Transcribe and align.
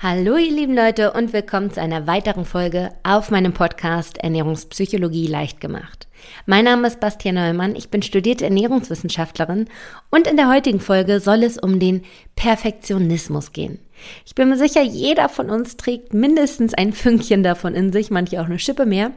Hallo 0.00 0.36
ihr 0.36 0.52
lieben 0.52 0.76
Leute 0.76 1.12
und 1.12 1.32
willkommen 1.32 1.72
zu 1.72 1.80
einer 1.80 2.06
weiteren 2.06 2.44
Folge 2.44 2.90
auf 3.02 3.32
meinem 3.32 3.52
Podcast 3.52 4.18
Ernährungspsychologie 4.18 5.26
leicht 5.26 5.60
gemacht. 5.60 6.06
Mein 6.46 6.66
Name 6.66 6.86
ist 6.86 7.00
Bastian 7.00 7.34
Neumann, 7.34 7.74
ich 7.74 7.88
bin 7.88 8.02
studierte 8.02 8.44
Ernährungswissenschaftlerin 8.44 9.68
und 10.08 10.28
in 10.28 10.36
der 10.36 10.48
heutigen 10.48 10.78
Folge 10.78 11.18
soll 11.18 11.42
es 11.42 11.58
um 11.58 11.80
den 11.80 12.04
Perfektionismus 12.36 13.52
gehen. 13.52 13.80
Ich 14.24 14.36
bin 14.36 14.48
mir 14.48 14.56
sicher, 14.56 14.82
jeder 14.82 15.28
von 15.28 15.50
uns 15.50 15.76
trägt 15.76 16.14
mindestens 16.14 16.74
ein 16.74 16.92
Fünkchen 16.92 17.42
davon 17.42 17.74
in 17.74 17.92
sich, 17.92 18.12
manche 18.12 18.40
auch 18.40 18.46
eine 18.46 18.60
Schippe 18.60 18.86
mehr. 18.86 19.10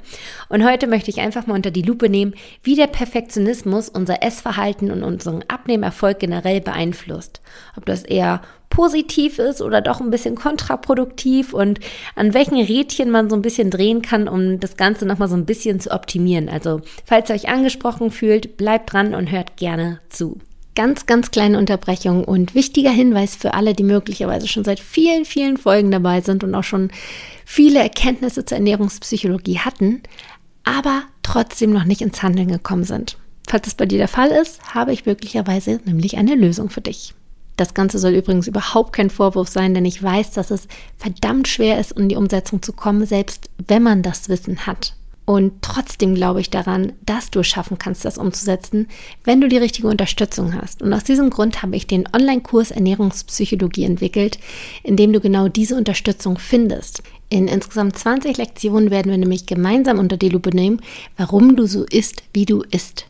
Und 0.49 0.65
heute 0.67 0.87
möchte 0.87 1.11
ich 1.11 1.19
einfach 1.19 1.45
mal 1.45 1.53
unter 1.53 1.69
die 1.69 1.83
Lupe 1.83 2.09
nehmen, 2.09 2.33
wie 2.63 2.75
der 2.75 2.87
Perfektionismus 2.87 3.87
unser 3.87 4.23
Essverhalten 4.23 4.89
und 4.89 5.03
unseren 5.03 5.43
Abnehmerfolg 5.47 6.17
generell 6.17 6.59
beeinflusst. 6.59 7.41
Ob 7.77 7.85
das 7.85 8.01
eher 8.01 8.41
positiv 8.71 9.37
ist 9.37 9.61
oder 9.61 9.81
doch 9.81 10.01
ein 10.01 10.09
bisschen 10.09 10.33
kontraproduktiv 10.33 11.53
und 11.53 11.79
an 12.15 12.33
welchen 12.33 12.59
Rädchen 12.59 13.11
man 13.11 13.29
so 13.29 13.35
ein 13.35 13.43
bisschen 13.43 13.69
drehen 13.69 14.01
kann, 14.01 14.27
um 14.27 14.59
das 14.59 14.77
Ganze 14.77 15.05
nochmal 15.05 15.27
so 15.27 15.35
ein 15.35 15.45
bisschen 15.45 15.79
zu 15.79 15.91
optimieren. 15.91 16.49
Also, 16.49 16.81
falls 17.05 17.29
ihr 17.29 17.35
euch 17.35 17.49
angesprochen 17.49 18.09
fühlt, 18.09 18.57
bleibt 18.57 18.91
dran 18.91 19.13
und 19.13 19.31
hört 19.31 19.57
gerne 19.57 19.99
zu. 20.09 20.39
Ganz, 20.73 21.05
ganz 21.05 21.31
kleine 21.31 21.57
Unterbrechung 21.57 22.23
und 22.23 22.55
wichtiger 22.55 22.91
Hinweis 22.91 23.35
für 23.35 23.53
alle, 23.53 23.73
die 23.73 23.83
möglicherweise 23.83 24.47
schon 24.47 24.63
seit 24.63 24.79
vielen, 24.79 25.25
vielen 25.25 25.57
Folgen 25.57 25.91
dabei 25.91 26.21
sind 26.21 26.43
und 26.43 26.55
auch 26.55 26.63
schon 26.63 26.91
viele 27.45 27.79
Erkenntnisse 27.79 28.45
zur 28.45 28.57
Ernährungspsychologie 28.57 29.59
hatten, 29.59 30.01
aber 30.63 31.03
trotzdem 31.23 31.71
noch 31.71 31.83
nicht 31.83 32.01
ins 32.01 32.23
Handeln 32.23 32.47
gekommen 32.47 32.85
sind. 32.85 33.17
Falls 33.47 33.65
das 33.65 33.75
bei 33.75 33.85
dir 33.85 33.97
der 33.97 34.07
Fall 34.07 34.29
ist, 34.29 34.73
habe 34.73 34.93
ich 34.93 35.05
möglicherweise 35.05 35.81
nämlich 35.83 36.17
eine 36.17 36.35
Lösung 36.35 36.69
für 36.69 36.79
dich. 36.79 37.13
Das 37.61 37.75
Ganze 37.75 37.99
soll 37.99 38.15
übrigens 38.15 38.47
überhaupt 38.47 38.91
kein 38.91 39.11
Vorwurf 39.11 39.47
sein, 39.47 39.75
denn 39.75 39.85
ich 39.85 40.01
weiß, 40.01 40.31
dass 40.31 40.49
es 40.49 40.67
verdammt 40.97 41.47
schwer 41.47 41.79
ist, 41.79 41.91
in 41.91 42.09
die 42.09 42.15
Umsetzung 42.15 42.63
zu 42.63 42.73
kommen, 42.73 43.05
selbst 43.05 43.51
wenn 43.67 43.83
man 43.83 44.01
das 44.01 44.29
Wissen 44.29 44.65
hat. 44.65 44.95
Und 45.25 45.61
trotzdem 45.61 46.15
glaube 46.15 46.41
ich 46.41 46.49
daran, 46.49 46.93
dass 47.05 47.29
du 47.29 47.41
es 47.41 47.47
schaffen 47.47 47.77
kannst, 47.77 48.03
das 48.03 48.17
umzusetzen, 48.17 48.87
wenn 49.25 49.41
du 49.41 49.47
die 49.47 49.59
richtige 49.59 49.89
Unterstützung 49.89 50.55
hast. 50.59 50.81
Und 50.81 50.91
aus 50.91 51.03
diesem 51.03 51.29
Grund 51.29 51.61
habe 51.61 51.75
ich 51.75 51.85
den 51.85 52.09
Online-Kurs 52.11 52.71
Ernährungspsychologie 52.71 53.83
entwickelt, 53.83 54.39
in 54.81 54.97
dem 54.97 55.13
du 55.13 55.19
genau 55.19 55.47
diese 55.47 55.75
Unterstützung 55.75 56.39
findest. 56.39 57.03
In 57.29 57.47
insgesamt 57.47 57.95
20 57.95 58.37
Lektionen 58.37 58.89
werden 58.89 59.11
wir 59.11 59.19
nämlich 59.19 59.45
gemeinsam 59.45 59.99
unter 59.99 60.17
die 60.17 60.29
Lupe 60.29 60.49
nehmen, 60.49 60.81
warum 61.15 61.55
du 61.55 61.67
so 61.67 61.83
isst, 61.83 62.23
wie 62.33 62.45
du 62.45 62.63
isst. 62.71 63.05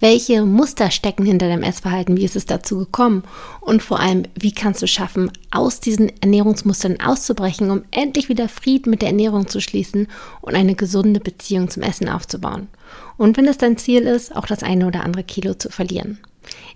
Welche 0.00 0.44
Muster 0.44 0.92
stecken 0.92 1.24
hinter 1.24 1.48
dem 1.48 1.64
Essverhalten? 1.64 2.16
Wie 2.16 2.24
ist 2.24 2.36
es 2.36 2.46
dazu 2.46 2.78
gekommen? 2.78 3.24
Und 3.60 3.82
vor 3.82 3.98
allem, 3.98 4.24
wie 4.38 4.52
kannst 4.52 4.80
du 4.80 4.86
schaffen, 4.86 5.32
aus 5.50 5.80
diesen 5.80 6.12
Ernährungsmustern 6.20 7.00
auszubrechen, 7.00 7.70
um 7.70 7.82
endlich 7.90 8.28
wieder 8.28 8.48
Frieden 8.48 8.90
mit 8.90 9.02
der 9.02 9.08
Ernährung 9.08 9.48
zu 9.48 9.60
schließen 9.60 10.06
und 10.40 10.54
eine 10.54 10.76
gesunde 10.76 11.18
Beziehung 11.18 11.68
zum 11.68 11.82
Essen 11.82 12.08
aufzubauen? 12.08 12.68
Und 13.16 13.36
wenn 13.36 13.46
es 13.46 13.58
dein 13.58 13.76
Ziel 13.76 14.02
ist, 14.02 14.36
auch 14.36 14.46
das 14.46 14.62
eine 14.62 14.86
oder 14.86 15.02
andere 15.02 15.24
Kilo 15.24 15.54
zu 15.54 15.68
verlieren. 15.68 16.18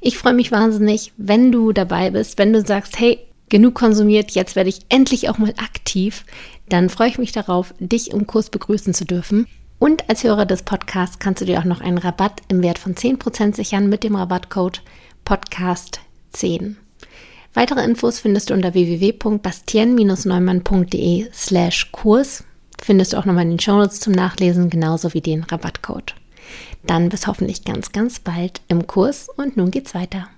Ich 0.00 0.18
freue 0.18 0.34
mich 0.34 0.50
wahnsinnig, 0.50 1.12
wenn 1.16 1.52
du 1.52 1.72
dabei 1.72 2.10
bist, 2.10 2.38
wenn 2.38 2.52
du 2.52 2.66
sagst, 2.66 2.98
hey, 2.98 3.20
genug 3.48 3.74
konsumiert, 3.74 4.32
jetzt 4.32 4.56
werde 4.56 4.70
ich 4.70 4.80
endlich 4.88 5.28
auch 5.28 5.38
mal 5.38 5.54
aktiv, 5.58 6.24
dann 6.68 6.88
freue 6.88 7.08
ich 7.08 7.18
mich 7.18 7.32
darauf, 7.32 7.72
dich 7.78 8.10
im 8.10 8.26
Kurs 8.26 8.50
begrüßen 8.50 8.94
zu 8.94 9.04
dürfen. 9.04 9.46
Und 9.82 10.08
als 10.08 10.22
Hörer 10.22 10.46
des 10.46 10.62
Podcasts 10.62 11.18
kannst 11.18 11.40
du 11.40 11.44
dir 11.44 11.58
auch 11.58 11.64
noch 11.64 11.80
einen 11.80 11.98
Rabatt 11.98 12.40
im 12.46 12.62
Wert 12.62 12.78
von 12.78 12.94
10% 12.94 13.56
sichern 13.56 13.88
mit 13.88 14.04
dem 14.04 14.14
Rabattcode 14.14 14.80
Podcast10. 15.26 16.76
Weitere 17.52 17.82
Infos 17.82 18.20
findest 18.20 18.50
du 18.50 18.54
unter 18.54 18.74
www.bastien-neumann.de 18.74 21.26
slash 21.32 21.90
Kurs. 21.90 22.44
Findest 22.80 23.12
du 23.12 23.16
auch 23.16 23.24
nochmal 23.24 23.42
in 23.42 23.50
den 23.50 23.58
Shownotes 23.58 23.98
zum 23.98 24.12
Nachlesen, 24.12 24.70
genauso 24.70 25.14
wie 25.14 25.20
den 25.20 25.42
Rabattcode. 25.42 26.14
Dann 26.86 27.08
bis 27.08 27.26
hoffentlich 27.26 27.64
ganz, 27.64 27.90
ganz 27.90 28.20
bald 28.20 28.60
im 28.68 28.86
Kurs 28.86 29.28
und 29.36 29.56
nun 29.56 29.72
geht's 29.72 29.96
weiter. 29.96 30.28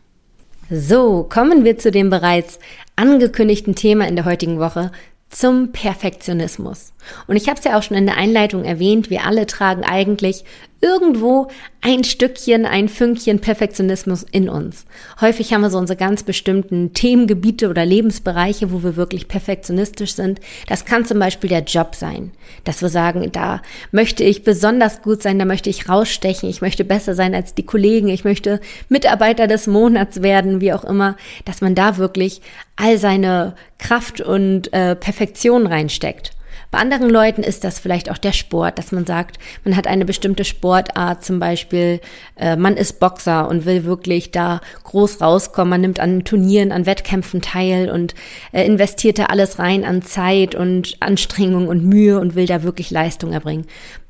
So, 0.70 1.26
kommen 1.28 1.64
wir 1.64 1.76
zu 1.76 1.90
dem 1.90 2.08
bereits 2.08 2.58
angekündigten 2.96 3.74
Thema 3.74 4.08
in 4.08 4.16
der 4.16 4.24
heutigen 4.24 4.58
Woche, 4.58 4.90
zum 5.34 5.72
Perfektionismus. 5.72 6.92
Und 7.26 7.36
ich 7.36 7.48
habe 7.48 7.58
es 7.58 7.64
ja 7.64 7.76
auch 7.76 7.82
schon 7.82 7.96
in 7.96 8.06
der 8.06 8.16
Einleitung 8.16 8.64
erwähnt, 8.64 9.10
wir 9.10 9.26
alle 9.26 9.46
tragen 9.46 9.82
eigentlich 9.82 10.44
irgendwo 10.84 11.48
ein 11.80 12.04
Stückchen, 12.04 12.66
ein 12.66 12.90
Fünkchen 12.90 13.40
Perfektionismus 13.40 14.22
in 14.30 14.50
uns. 14.50 14.84
Häufig 15.18 15.52
haben 15.52 15.62
wir 15.62 15.70
so 15.70 15.78
unsere 15.78 15.96
ganz 15.96 16.24
bestimmten 16.24 16.92
Themengebiete 16.92 17.70
oder 17.70 17.86
Lebensbereiche, 17.86 18.70
wo 18.70 18.82
wir 18.82 18.94
wirklich 18.94 19.26
perfektionistisch 19.26 20.14
sind. 20.14 20.40
Das 20.68 20.84
kann 20.84 21.06
zum 21.06 21.18
Beispiel 21.18 21.48
der 21.48 21.62
Job 21.62 21.94
sein, 21.94 22.32
dass 22.64 22.82
wir 22.82 22.90
sagen, 22.90 23.32
da 23.32 23.62
möchte 23.92 24.24
ich 24.24 24.44
besonders 24.44 25.00
gut 25.00 25.22
sein, 25.22 25.38
da 25.38 25.46
möchte 25.46 25.70
ich 25.70 25.88
rausstechen, 25.88 26.50
ich 26.50 26.60
möchte 26.60 26.84
besser 26.84 27.14
sein 27.14 27.34
als 27.34 27.54
die 27.54 27.64
Kollegen, 27.64 28.08
ich 28.08 28.24
möchte 28.24 28.60
Mitarbeiter 28.90 29.46
des 29.46 29.66
Monats 29.66 30.20
werden, 30.20 30.60
wie 30.60 30.74
auch 30.74 30.84
immer, 30.84 31.16
dass 31.46 31.62
man 31.62 31.74
da 31.74 31.96
wirklich 31.96 32.42
all 32.76 32.98
seine 32.98 33.54
Kraft 33.78 34.20
und 34.20 34.70
äh, 34.74 34.94
Perfektion 34.96 35.66
reinsteckt. 35.66 36.32
Bei 36.74 36.80
anderen 36.80 37.08
Leuten 37.08 37.44
ist 37.44 37.62
das 37.62 37.78
vielleicht 37.78 38.10
auch 38.10 38.18
der 38.18 38.32
Sport, 38.32 38.78
dass 38.78 38.90
man 38.90 39.06
sagt, 39.06 39.38
man 39.62 39.76
hat 39.76 39.86
eine 39.86 40.04
bestimmte 40.04 40.44
Sportart, 40.44 41.24
zum 41.24 41.38
Beispiel 41.38 42.00
äh, 42.34 42.56
man 42.56 42.76
ist 42.76 42.98
Boxer 42.98 43.46
und 43.46 43.64
will 43.64 43.84
wirklich 43.84 44.32
da 44.32 44.60
groß 44.82 45.20
rauskommen, 45.20 45.70
man 45.70 45.82
nimmt 45.82 46.00
an 46.00 46.24
Turnieren, 46.24 46.72
an 46.72 46.84
Wettkämpfen 46.84 47.42
teil 47.42 47.90
und 47.90 48.16
äh, 48.50 48.66
investiert 48.66 49.20
da 49.20 49.26
alles 49.26 49.60
rein 49.60 49.84
an 49.84 50.02
Zeit 50.02 50.56
und 50.56 50.96
Anstrengung 50.98 51.68
und 51.68 51.84
Mühe 51.84 52.18
und 52.18 52.34
will 52.34 52.46
da 52.46 52.64
wirklich 52.64 52.90
Leistung 52.90 53.32
erbringen. 53.32 53.66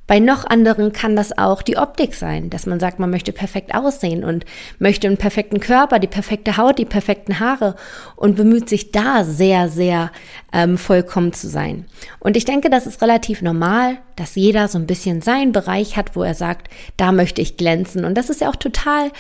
Bei 0.07 0.19
noch 0.19 0.45
anderen 0.45 0.93
kann 0.93 1.17
das 1.17 1.37
auch 1.39 1.63
die 1.63 1.79
Optik 1.79 2.15
sein, 2.15 2.51
dass 2.51 2.67
man 2.67 2.79
sagt, 2.79 2.99
man 2.99 3.11
möchte 3.11 3.33
perfekt 3.33 3.75
aussehen 3.75 4.23
und 4.23 4.45
möchte 4.79 5.07
einen 5.07 5.17
perfekten 5.17 5.61
Körper, 5.61 5.99
die 5.99 6.07
perfekte 6.07 6.59
Haut, 6.59 6.79
die 6.79 6.85
perfekten 6.85 7.41
Haare 7.41 7.75
und 8.15 8.37
bemüht 8.37 8.69
sich 8.69 8.93
da 8.93 9.25
sehr, 9.25 9.71
sehr 9.71 10.13
ähm, 10.53 10.77
vollkommen 10.77 11.33
zu 11.33 11.49
sein. 11.49 11.87
Und 12.21 12.37
ich 12.37 12.45
denke, 12.45 12.69
das 12.69 12.87
ist 12.87 13.01
relativ 13.01 13.41
normal, 13.41 13.97
dass 14.17 14.35
jeder 14.35 14.69
so 14.69 14.79
ein 14.79 14.87
bisschen 14.87 15.23
seinen 15.23 15.53
Bereich 15.53 15.97
hat, 15.97 16.15
wo 16.17 16.23
er 16.23 16.35
sagt, 16.35 16.69
da 16.99 17.11
möchte 17.11 17.41
ich 17.41 17.57
glänzen. 17.57 18.05
Und 18.05 18.17
das 18.17 18.29
ist 18.29 18.43
ja 18.43 18.51
auch 18.51 18.57
total 18.57 19.11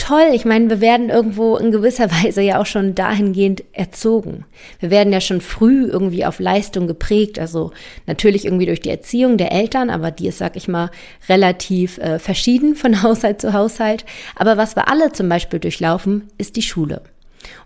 toll. 0.00 0.30
Ich 0.32 0.44
meine, 0.44 0.68
wir 0.70 0.80
werden 0.80 1.10
irgendwo 1.10 1.56
in 1.56 1.70
gewisser 1.70 2.10
Weise 2.22 2.40
ja 2.40 2.60
auch 2.60 2.66
schon 2.66 2.94
dahingehend 2.94 3.62
erzogen. 3.72 4.44
Wir 4.80 4.90
werden 4.90 5.12
ja 5.12 5.20
schon 5.20 5.40
früh 5.40 5.86
irgendwie 5.86 6.24
auf 6.24 6.40
Leistung 6.40 6.86
geprägt. 6.86 7.38
Also 7.38 7.72
natürlich 8.06 8.44
irgendwie 8.46 8.66
durch 8.66 8.80
die 8.80 8.90
Erziehung 8.90 9.36
der 9.36 9.52
Eltern, 9.52 9.90
aber 9.90 10.10
die 10.10 10.28
ist, 10.28 10.38
sag 10.38 10.56
ich 10.56 10.68
mal, 10.68 10.90
relativ 11.28 11.98
äh, 11.98 12.18
verschieden 12.18 12.74
von 12.74 13.02
Haushalt 13.02 13.40
zu 13.40 13.52
Haushalt. 13.52 14.04
Aber 14.34 14.56
was 14.56 14.74
wir 14.76 14.88
alle 14.88 15.12
zum 15.12 15.28
Beispiel 15.28 15.60
durchlaufen, 15.60 16.28
ist 16.38 16.56
die 16.56 16.62
Schule. 16.62 17.02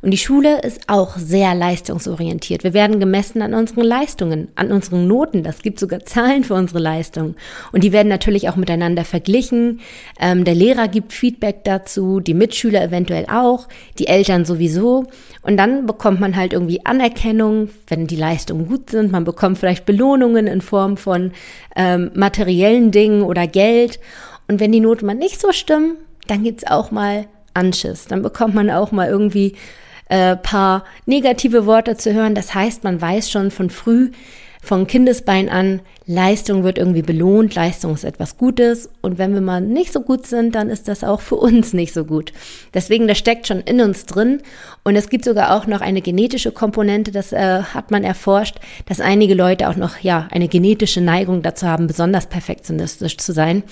Und 0.02 0.10
die 0.10 0.18
Schule 0.18 0.60
ist 0.60 0.82
auch 0.88 1.16
sehr 1.16 1.54
leistungsorientiert. 1.54 2.62
Wir 2.62 2.74
werden 2.74 3.00
gemessen 3.00 3.42
an 3.42 3.54
unseren 3.54 3.84
Leistungen, 3.84 4.48
an 4.54 4.70
unseren 4.70 5.06
Noten. 5.06 5.42
Das 5.42 5.62
gibt 5.62 5.80
sogar 5.80 6.00
Zahlen 6.04 6.44
für 6.44 6.54
unsere 6.54 6.78
Leistungen. 6.78 7.36
Und 7.72 7.84
die 7.84 7.92
werden 7.92 8.08
natürlich 8.08 8.48
auch 8.48 8.56
miteinander 8.56 9.04
verglichen. 9.04 9.80
Ähm, 10.20 10.44
der 10.44 10.54
Lehrer 10.54 10.88
gibt 10.88 11.12
Feedback 11.12 11.64
dazu, 11.64 12.20
die 12.20 12.34
Mitschüler 12.34 12.82
eventuell 12.82 13.26
auch, 13.30 13.68
die 13.98 14.06
Eltern 14.06 14.44
sowieso. 14.44 15.06
Und 15.42 15.56
dann 15.56 15.86
bekommt 15.86 16.20
man 16.20 16.36
halt 16.36 16.52
irgendwie 16.52 16.84
Anerkennung, 16.84 17.70
wenn 17.88 18.06
die 18.06 18.16
Leistungen 18.16 18.68
gut 18.68 18.90
sind. 18.90 19.10
Man 19.10 19.24
bekommt 19.24 19.58
vielleicht 19.58 19.86
Belohnungen 19.86 20.46
in 20.46 20.60
Form 20.60 20.96
von 20.96 21.32
ähm, 21.76 22.10
materiellen 22.14 22.90
Dingen 22.90 23.22
oder 23.22 23.46
Geld. 23.46 24.00
Und 24.48 24.60
wenn 24.60 24.72
die 24.72 24.80
Noten 24.80 25.06
mal 25.06 25.14
nicht 25.14 25.40
so 25.40 25.52
stimmen, 25.52 25.96
dann 26.26 26.42
gibt's 26.42 26.66
auch 26.66 26.90
mal 26.90 27.26
Anschiss. 27.54 28.06
Dann 28.06 28.22
bekommt 28.22 28.54
man 28.54 28.70
auch 28.70 28.92
mal 28.92 29.08
irgendwie 29.08 29.56
äh, 30.08 30.36
paar 30.36 30.84
negative 31.06 31.66
Worte 31.66 31.96
zu 31.96 32.12
hören. 32.12 32.34
Das 32.34 32.54
heißt, 32.54 32.84
man 32.84 33.00
weiß 33.00 33.30
schon 33.30 33.50
von 33.50 33.70
früh, 33.70 34.10
von 34.64 34.86
Kindesbein 34.86 35.50
an, 35.50 35.80
Leistung 36.06 36.64
wird 36.64 36.78
irgendwie 36.78 37.02
belohnt, 37.02 37.54
Leistung 37.54 37.92
ist 37.94 38.04
etwas 38.04 38.38
Gutes 38.38 38.88
und 39.02 39.18
wenn 39.18 39.34
wir 39.34 39.42
mal 39.42 39.60
nicht 39.60 39.92
so 39.92 40.00
gut 40.00 40.26
sind, 40.26 40.54
dann 40.54 40.70
ist 40.70 40.88
das 40.88 41.04
auch 41.04 41.20
für 41.20 41.36
uns 41.36 41.74
nicht 41.74 41.92
so 41.92 42.04
gut. 42.04 42.32
Deswegen, 42.72 43.06
das 43.06 43.18
steckt 43.18 43.46
schon 43.46 43.60
in 43.60 43.80
uns 43.82 44.06
drin 44.06 44.40
und 44.82 44.96
es 44.96 45.10
gibt 45.10 45.26
sogar 45.26 45.54
auch 45.54 45.66
noch 45.66 45.82
eine 45.82 46.00
genetische 46.00 46.50
Komponente, 46.50 47.12
das 47.12 47.32
äh, 47.32 47.62
hat 47.62 47.90
man 47.90 48.04
erforscht, 48.04 48.56
dass 48.86 49.00
einige 49.00 49.34
Leute 49.34 49.68
auch 49.68 49.76
noch, 49.76 49.98
ja, 49.98 50.28
eine 50.30 50.48
genetische 50.48 51.02
Neigung 51.02 51.42
dazu 51.42 51.66
haben, 51.66 51.86
besonders 51.86 52.26
perfektionistisch 52.26 53.18
zu 53.18 53.32
sein 53.32 53.64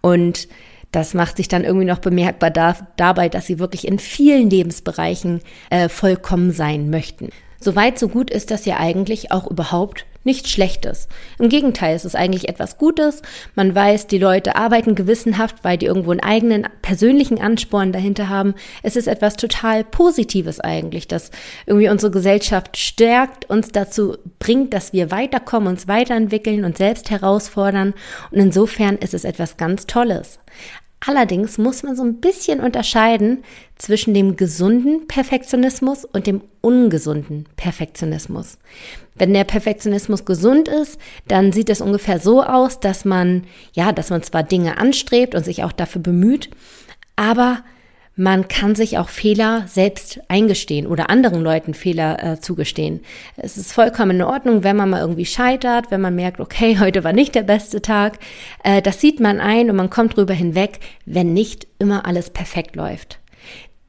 und 0.00 0.46
das 0.92 1.14
macht 1.14 1.36
sich 1.36 1.48
dann 1.48 1.64
irgendwie 1.64 1.86
noch 1.86 1.98
bemerkbar 1.98 2.50
da, 2.50 2.76
dabei, 2.96 3.28
dass 3.28 3.46
sie 3.46 3.58
wirklich 3.58 3.86
in 3.86 3.98
vielen 3.98 4.48
Lebensbereichen 4.50 5.40
äh, 5.70 5.88
vollkommen 5.88 6.52
sein 6.52 6.90
möchten. 6.90 7.30
Soweit 7.60 7.98
so 7.98 8.08
gut 8.08 8.30
ist 8.30 8.50
das 8.50 8.64
ja 8.64 8.78
eigentlich 8.78 9.32
auch 9.32 9.50
überhaupt 9.50 10.06
nichts 10.26 10.50
Schlechtes. 10.50 11.08
Im 11.38 11.48
Gegenteil, 11.48 11.96
es 11.96 12.04
ist 12.04 12.16
eigentlich 12.16 12.48
etwas 12.48 12.76
Gutes. 12.76 13.22
Man 13.54 13.74
weiß, 13.74 14.06
die 14.08 14.18
Leute 14.18 14.56
arbeiten 14.56 14.94
gewissenhaft, 14.94 15.56
weil 15.62 15.78
die 15.78 15.86
irgendwo 15.86 16.10
einen 16.10 16.20
eigenen 16.20 16.66
persönlichen 16.82 17.40
Ansporn 17.40 17.92
dahinter 17.92 18.28
haben. 18.28 18.54
Es 18.82 18.96
ist 18.96 19.06
etwas 19.06 19.36
total 19.36 19.84
Positives 19.84 20.60
eigentlich, 20.60 21.08
das 21.08 21.30
irgendwie 21.64 21.88
unsere 21.88 22.12
Gesellschaft 22.12 22.76
stärkt, 22.76 23.48
uns 23.48 23.72
dazu 23.72 24.18
bringt, 24.38 24.74
dass 24.74 24.92
wir 24.92 25.10
weiterkommen, 25.10 25.68
uns 25.68 25.88
weiterentwickeln 25.88 26.64
und 26.64 26.76
selbst 26.76 27.10
herausfordern. 27.10 27.94
Und 28.30 28.38
insofern 28.38 28.96
ist 28.96 29.14
es 29.14 29.24
etwas 29.24 29.56
ganz 29.56 29.86
Tolles. 29.86 30.40
Allerdings 31.06 31.56
muss 31.56 31.84
man 31.84 31.94
so 31.94 32.02
ein 32.02 32.20
bisschen 32.20 32.58
unterscheiden 32.58 33.44
zwischen 33.76 34.12
dem 34.12 34.36
gesunden 34.36 35.06
Perfektionismus 35.06 36.04
und 36.04 36.26
dem 36.26 36.40
ungesunden 36.60 37.46
Perfektionismus. 37.56 38.58
Wenn 39.14 39.32
der 39.32 39.44
Perfektionismus 39.44 40.24
gesund 40.24 40.68
ist, 40.68 40.98
dann 41.28 41.52
sieht 41.52 41.70
es 41.70 41.80
ungefähr 41.80 42.18
so 42.18 42.42
aus, 42.42 42.80
dass 42.80 43.04
man, 43.04 43.44
ja, 43.72 43.92
dass 43.92 44.10
man 44.10 44.24
zwar 44.24 44.42
Dinge 44.42 44.78
anstrebt 44.78 45.36
und 45.36 45.44
sich 45.44 45.62
auch 45.62 45.72
dafür 45.72 46.02
bemüht, 46.02 46.50
aber 47.14 47.62
man 48.16 48.48
kann 48.48 48.74
sich 48.74 48.96
auch 48.96 49.10
Fehler 49.10 49.64
selbst 49.68 50.20
eingestehen 50.28 50.86
oder 50.86 51.10
anderen 51.10 51.42
Leuten 51.42 51.74
Fehler 51.74 52.22
äh, 52.22 52.40
zugestehen. 52.40 53.00
Es 53.36 53.58
ist 53.58 53.74
vollkommen 53.74 54.16
in 54.16 54.22
Ordnung, 54.22 54.64
wenn 54.64 54.76
man 54.76 54.88
mal 54.88 55.00
irgendwie 55.00 55.26
scheitert, 55.26 55.90
wenn 55.90 56.00
man 56.00 56.16
merkt, 56.16 56.40
okay, 56.40 56.78
heute 56.80 57.04
war 57.04 57.12
nicht 57.12 57.34
der 57.34 57.42
beste 57.42 57.82
Tag. 57.82 58.18
Äh, 58.64 58.80
das 58.80 59.02
sieht 59.02 59.20
man 59.20 59.38
ein 59.38 59.68
und 59.70 59.76
man 59.76 59.90
kommt 59.90 60.16
drüber 60.16 60.32
hinweg, 60.32 60.80
wenn 61.04 61.34
nicht 61.34 61.66
immer 61.78 62.06
alles 62.06 62.30
perfekt 62.30 62.74
läuft. 62.74 63.20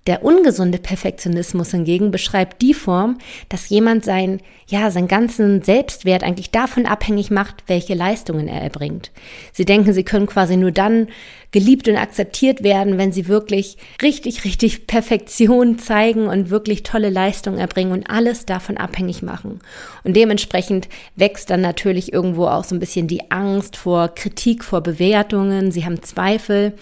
Der 0.07 0.24
ungesunde 0.24 0.77
Perfektionismus 0.77 1.71
hingegen 1.71 2.12
beschreibt 2.12 2.62
die 2.62 2.74
Form, 2.74 3.18
dass 3.50 3.68
jemand 3.68 4.06
sein, 4.06 4.39
ja, 4.68 4.89
seinen 4.89 5.09
ganzen 5.09 5.62
Selbstwert 5.62 6.24
eigentlich 6.24 6.50
davon 6.50 6.86
abhängig 6.86 7.30
macht, 7.30 7.63
welche 7.68 7.94
Leistungen 7.94 8.48
er 8.48 8.62
erbringt. 8.62 9.12
Sie 9.51 9.65
denken, 9.65 9.92
sie 9.92 10.04
können 10.04 10.25
quasi 10.25 10.56
nur 10.56 10.71
dann 10.71 11.09
geliebt 11.51 11.89
und 11.89 11.98
akzeptiert 11.98 12.63
werden, 12.63 12.98
wenn 12.98 13.12
sie 13.12 13.27
wirklich 13.27 13.77
richtig, 14.01 14.45
richtig 14.45 14.88
Perfektion 14.88 15.77
zeigen 15.77 16.27
und 16.27 16.50
wirklich 16.50 16.83
tolle 16.83 17.10
Leistungen 17.10 17.60
erbringen 17.60 17.92
und 17.92 18.10
alles 18.10 18.45
davon 18.45 18.77
abhängig 18.77 19.21
machen. 19.24 19.60
Und 20.06 20.15
dementsprechend 20.15 20.88
wächst 21.18 21.50
dann 21.50 21.62
natürlich 21.62 22.13
irgendwo 22.13 22.48
auch 22.48 22.63
so 22.63 22.75
ein 22.75 22.80
bisschen 22.80 23.07
die 23.07 23.30
Angst 23.30 23.75
vor 23.75 24.10
Kritik, 24.10 24.63
vor 24.63 24.81
Bewertungen. 24.81 25.71
Sie 25.71 25.83
haben 25.83 26.01
Zweifel 26.01 26.74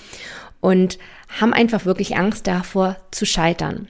und 0.62 1.00
haben 1.28 1.54
einfach 1.54 1.86
wirklich 1.86 2.18
Angst 2.18 2.48
davor 2.48 2.96
zu 3.12 3.26
scheitern. 3.26 3.90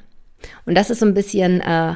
Und 0.65 0.75
das 0.75 0.89
ist 0.89 0.99
so 0.99 1.05
ein 1.05 1.13
bisschen 1.13 1.61
äh, 1.61 1.95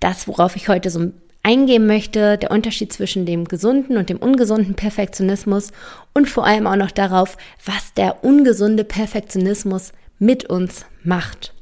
das, 0.00 0.28
worauf 0.28 0.56
ich 0.56 0.68
heute 0.68 0.90
so 0.90 1.12
eingehen 1.42 1.86
möchte, 1.86 2.36
der 2.38 2.50
Unterschied 2.50 2.92
zwischen 2.92 3.24
dem 3.24 3.46
gesunden 3.46 3.96
und 3.96 4.10
dem 4.10 4.18
ungesunden 4.18 4.74
Perfektionismus 4.74 5.72
und 6.12 6.28
vor 6.28 6.44
allem 6.46 6.66
auch 6.66 6.76
noch 6.76 6.90
darauf, 6.90 7.38
was 7.64 7.94
der 7.94 8.22
ungesunde 8.24 8.84
Perfektionismus 8.84 9.92
mit 10.18 10.44
uns 10.44 10.84
macht. 11.02 11.54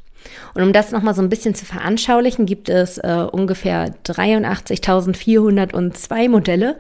Und 0.55 0.63
um 0.63 0.73
das 0.73 0.91
nochmal 0.91 1.15
so 1.15 1.23
ein 1.23 1.29
bisschen 1.29 1.55
zu 1.55 1.65
veranschaulichen, 1.65 2.45
gibt 2.45 2.69
es 2.69 2.99
äh, 2.99 3.25
ungefähr 3.31 3.95
83.402 4.05 6.29
Modelle, 6.29 6.77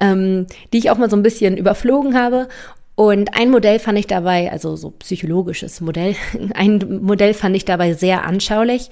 ähm, 0.00 0.46
die 0.72 0.78
ich 0.78 0.90
auch 0.90 0.98
mal 0.98 1.08
so 1.08 1.14
ein 1.16 1.22
bisschen 1.22 1.56
überflogen 1.56 2.18
habe 2.18 2.48
und 3.00 3.34
ein 3.34 3.50
Modell 3.50 3.78
fand 3.78 3.98
ich 3.98 4.06
dabei, 4.06 4.52
also 4.52 4.76
so 4.76 4.90
psychologisches 4.90 5.80
Modell, 5.80 6.16
ein 6.54 7.00
Modell 7.00 7.32
fand 7.32 7.56
ich 7.56 7.64
dabei 7.64 7.94
sehr 7.94 8.26
anschaulich 8.26 8.90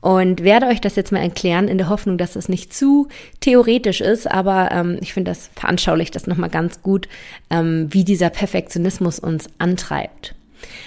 und 0.00 0.44
werde 0.44 0.66
euch 0.66 0.80
das 0.80 0.94
jetzt 0.94 1.10
mal 1.10 1.18
erklären 1.18 1.66
in 1.66 1.76
der 1.76 1.88
Hoffnung, 1.88 2.18
dass 2.18 2.36
es 2.36 2.48
nicht 2.48 2.72
zu 2.72 3.08
theoretisch 3.40 4.00
ist, 4.00 4.30
aber 4.30 4.70
ähm, 4.70 4.98
ich 5.00 5.12
finde, 5.12 5.32
das 5.32 5.50
veranschaulicht 5.56 6.14
das 6.14 6.28
nochmal 6.28 6.50
ganz 6.50 6.82
gut, 6.82 7.08
ähm, 7.50 7.88
wie 7.90 8.04
dieser 8.04 8.30
Perfektionismus 8.30 9.18
uns 9.18 9.48
antreibt. 9.58 10.36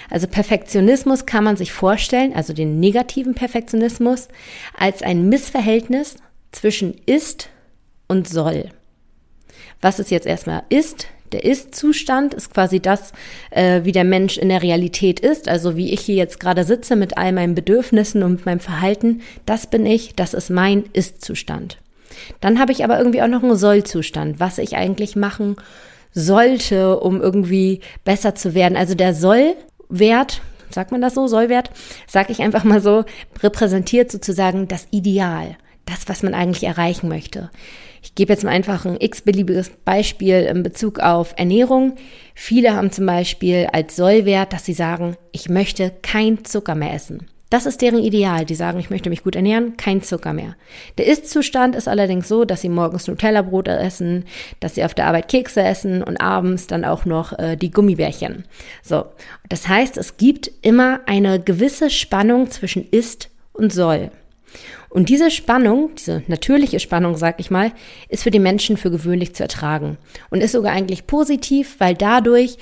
Also 0.08 0.26
Perfektionismus 0.26 1.26
kann 1.26 1.44
man 1.44 1.58
sich 1.58 1.72
vorstellen, 1.72 2.32
also 2.32 2.54
den 2.54 2.80
negativen 2.80 3.34
Perfektionismus, 3.34 4.28
als 4.78 5.02
ein 5.02 5.28
Missverhältnis 5.28 6.16
zwischen 6.52 6.94
ist 7.04 7.50
und 8.08 8.26
soll. 8.26 8.70
Was 9.82 9.98
es 9.98 10.08
jetzt 10.08 10.26
erstmal 10.26 10.62
ist, 10.70 11.06
der 11.32 11.44
Ist-Zustand 11.44 12.34
ist 12.34 12.52
quasi 12.52 12.80
das, 12.80 13.12
äh, 13.50 13.80
wie 13.84 13.92
der 13.92 14.04
Mensch 14.04 14.38
in 14.38 14.48
der 14.48 14.62
Realität 14.62 15.20
ist. 15.20 15.48
Also 15.48 15.76
wie 15.76 15.92
ich 15.92 16.00
hier 16.00 16.16
jetzt 16.16 16.40
gerade 16.40 16.64
sitze 16.64 16.96
mit 16.96 17.16
all 17.16 17.32
meinen 17.32 17.54
Bedürfnissen 17.54 18.22
und 18.22 18.46
meinem 18.46 18.60
Verhalten. 18.60 19.22
Das 19.46 19.66
bin 19.66 19.86
ich, 19.86 20.14
das 20.14 20.34
ist 20.34 20.50
mein 20.50 20.84
Ist-Zustand. 20.92 21.78
Dann 22.40 22.58
habe 22.58 22.72
ich 22.72 22.84
aber 22.84 22.98
irgendwie 22.98 23.22
auch 23.22 23.28
noch 23.28 23.42
einen 23.42 23.56
Soll-Zustand, 23.56 24.38
was 24.38 24.58
ich 24.58 24.76
eigentlich 24.76 25.16
machen 25.16 25.56
sollte, 26.12 26.98
um 26.98 27.20
irgendwie 27.20 27.80
besser 28.04 28.34
zu 28.34 28.54
werden. 28.54 28.76
Also 28.76 28.94
der 28.94 29.14
Soll-Wert, 29.14 30.42
sagt 30.70 30.92
man 30.92 31.00
das 31.00 31.14
so, 31.14 31.26
Sollwert, 31.26 31.70
sage 32.06 32.32
ich 32.32 32.42
einfach 32.42 32.64
mal 32.64 32.80
so, 32.80 33.04
repräsentiert 33.42 34.10
sozusagen 34.10 34.68
das 34.68 34.88
Ideal, 34.90 35.56
das, 35.86 36.08
was 36.08 36.22
man 36.22 36.34
eigentlich 36.34 36.64
erreichen 36.64 37.08
möchte. 37.08 37.50
Ich 38.02 38.16
gebe 38.16 38.32
jetzt 38.32 38.42
mal 38.42 38.50
einfach 38.50 38.84
ein 38.84 39.00
x-beliebiges 39.00 39.70
Beispiel 39.84 40.42
in 40.42 40.64
Bezug 40.64 40.98
auf 40.98 41.34
Ernährung. 41.36 41.94
Viele 42.34 42.74
haben 42.74 42.90
zum 42.90 43.06
Beispiel 43.06 43.68
als 43.72 43.94
Sollwert, 43.94 44.52
dass 44.52 44.64
sie 44.64 44.74
sagen, 44.74 45.16
ich 45.30 45.48
möchte 45.48 45.92
kein 46.02 46.44
Zucker 46.44 46.74
mehr 46.74 46.94
essen. 46.94 47.28
Das 47.48 47.66
ist 47.66 47.82
deren 47.82 47.98
Ideal. 47.98 48.44
Die 48.44 48.54
sagen, 48.54 48.80
ich 48.80 48.88
möchte 48.88 49.10
mich 49.10 49.22
gut 49.22 49.36
ernähren, 49.36 49.76
kein 49.76 50.02
Zucker 50.02 50.32
mehr. 50.32 50.56
Der 50.98 51.06
Ist-Zustand 51.06 51.76
ist 51.76 51.86
allerdings 51.86 52.26
so, 52.26 52.44
dass 52.46 52.62
sie 52.62 52.70
morgens 52.70 53.06
Nutella-Brot 53.06 53.68
essen, 53.68 54.24
dass 54.58 54.74
sie 54.74 54.84
auf 54.84 54.94
der 54.94 55.06
Arbeit 55.06 55.28
Kekse 55.28 55.62
essen 55.62 56.02
und 56.02 56.16
abends 56.16 56.66
dann 56.66 56.86
auch 56.86 57.04
noch 57.04 57.38
äh, 57.38 57.56
die 57.56 57.70
Gummibärchen. 57.70 58.46
So. 58.82 59.04
Das 59.48 59.68
heißt, 59.68 59.98
es 59.98 60.16
gibt 60.16 60.50
immer 60.62 61.00
eine 61.06 61.38
gewisse 61.38 61.90
Spannung 61.90 62.50
zwischen 62.50 62.88
Ist 62.90 63.28
und 63.52 63.70
Soll. 63.70 64.10
Und 64.92 65.08
diese 65.08 65.30
Spannung, 65.30 65.90
diese 65.98 66.22
natürliche 66.26 66.78
Spannung, 66.78 67.16
sag 67.16 67.40
ich 67.40 67.50
mal, 67.50 67.72
ist 68.10 68.24
für 68.24 68.30
die 68.30 68.38
Menschen 68.38 68.76
für 68.76 68.90
gewöhnlich 68.90 69.34
zu 69.34 69.42
ertragen 69.42 69.96
und 70.28 70.42
ist 70.42 70.52
sogar 70.52 70.72
eigentlich 70.72 71.06
positiv, 71.06 71.76
weil 71.78 71.94
dadurch 71.94 72.58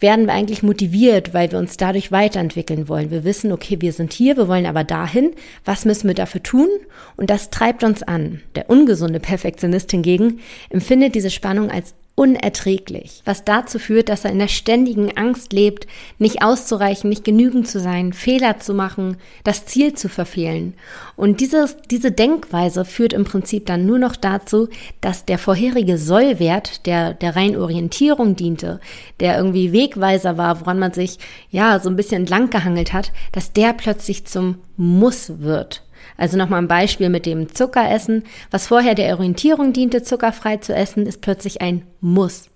werden 0.00 0.26
wir 0.26 0.32
eigentlich 0.32 0.64
motiviert, 0.64 1.34
weil 1.34 1.52
wir 1.52 1.58
uns 1.58 1.76
dadurch 1.76 2.10
weiterentwickeln 2.10 2.88
wollen. 2.88 3.12
Wir 3.12 3.22
wissen, 3.22 3.52
okay, 3.52 3.80
wir 3.80 3.92
sind 3.92 4.12
hier, 4.12 4.36
wir 4.36 4.48
wollen 4.48 4.66
aber 4.66 4.82
dahin. 4.82 5.32
Was 5.64 5.84
müssen 5.84 6.08
wir 6.08 6.14
dafür 6.14 6.42
tun? 6.42 6.68
Und 7.16 7.30
das 7.30 7.50
treibt 7.50 7.84
uns 7.84 8.02
an. 8.02 8.40
Der 8.56 8.70
ungesunde 8.70 9.20
Perfektionist 9.20 9.90
hingegen 9.92 10.40
empfindet 10.70 11.14
diese 11.14 11.30
Spannung 11.30 11.70
als 11.70 11.94
unerträglich, 12.18 13.22
was 13.24 13.44
dazu 13.44 13.78
führt, 13.78 14.08
dass 14.08 14.24
er 14.24 14.32
in 14.32 14.40
der 14.40 14.48
ständigen 14.48 15.16
Angst 15.16 15.52
lebt, 15.52 15.86
nicht 16.18 16.42
auszureichen, 16.42 17.08
nicht 17.08 17.22
genügend 17.22 17.68
zu 17.68 17.78
sein, 17.78 18.12
Fehler 18.12 18.58
zu 18.58 18.74
machen, 18.74 19.18
das 19.44 19.66
Ziel 19.66 19.94
zu 19.94 20.08
verfehlen. 20.08 20.74
Und 21.14 21.40
dieses, 21.40 21.76
diese 21.88 22.10
Denkweise 22.10 22.84
führt 22.84 23.12
im 23.12 23.22
Prinzip 23.22 23.66
dann 23.66 23.86
nur 23.86 24.00
noch 24.00 24.16
dazu, 24.16 24.68
dass 25.00 25.26
der 25.26 25.38
vorherige 25.38 25.96
Sollwert, 25.96 26.86
der 26.86 27.14
der 27.14 27.36
rein 27.36 27.56
Orientierung 27.56 28.34
diente, 28.34 28.80
der 29.20 29.36
irgendwie 29.36 29.72
Wegweiser 29.72 30.36
war, 30.36 30.60
woran 30.60 30.80
man 30.80 30.92
sich 30.92 31.18
ja 31.50 31.78
so 31.78 31.88
ein 31.88 31.94
bisschen 31.94 32.22
entlang 32.22 32.50
gehangelt 32.50 32.92
hat, 32.92 33.12
dass 33.30 33.52
der 33.52 33.74
plötzlich 33.74 34.26
zum 34.26 34.56
Muss 34.76 35.38
wird. 35.38 35.84
Also 36.18 36.36
nochmal 36.36 36.60
ein 36.60 36.68
Beispiel 36.68 37.08
mit 37.08 37.24
dem 37.24 37.54
Zuckeressen. 37.54 38.24
Was 38.50 38.66
vorher 38.66 38.94
der 38.94 39.16
Orientierung 39.16 39.72
diente, 39.72 40.02
zuckerfrei 40.02 40.58
zu 40.58 40.74
essen, 40.74 41.06
ist 41.06 41.22
plötzlich 41.22 41.62
ein 41.62 41.84
Muss. 42.00 42.50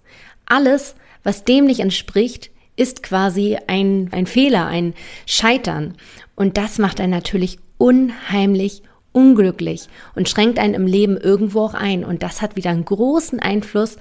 Alles, 0.44 0.96
was 1.22 1.44
dem 1.44 1.64
nicht 1.64 1.80
entspricht, 1.80 2.50
ist 2.76 3.02
quasi 3.02 3.56
ein, 3.68 4.10
ein 4.12 4.26
Fehler, 4.26 4.66
ein 4.66 4.94
Scheitern. 5.24 5.94
Und 6.34 6.58
das 6.58 6.78
macht 6.78 7.00
einen 7.00 7.12
natürlich 7.12 7.58
unheimlich 7.78 8.82
unglücklich 9.12 9.88
und 10.14 10.28
schränkt 10.28 10.58
einen 10.58 10.74
im 10.74 10.86
Leben 10.86 11.16
irgendwo 11.16 11.60
auch 11.60 11.74
ein. 11.74 12.04
Und 12.04 12.22
das 12.22 12.42
hat 12.42 12.56
wieder 12.56 12.70
einen 12.70 12.84
großen 12.84 13.40
Einfluss 13.40 13.96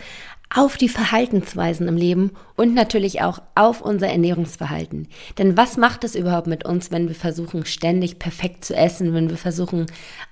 auf 0.53 0.77
die 0.77 0.89
Verhaltensweisen 0.89 1.87
im 1.87 1.95
Leben 1.95 2.31
und 2.55 2.73
natürlich 2.73 3.21
auch 3.21 3.41
auf 3.55 3.81
unser 3.81 4.07
Ernährungsverhalten. 4.07 5.07
Denn 5.37 5.55
was 5.55 5.77
macht 5.77 6.03
es 6.03 6.15
überhaupt 6.15 6.47
mit 6.47 6.65
uns, 6.65 6.91
wenn 6.91 7.07
wir 7.07 7.15
versuchen, 7.15 7.65
ständig 7.65 8.19
perfekt 8.19 8.65
zu 8.65 8.75
essen, 8.75 9.13
wenn 9.13 9.29
wir 9.29 9.37
versuchen, 9.37 9.85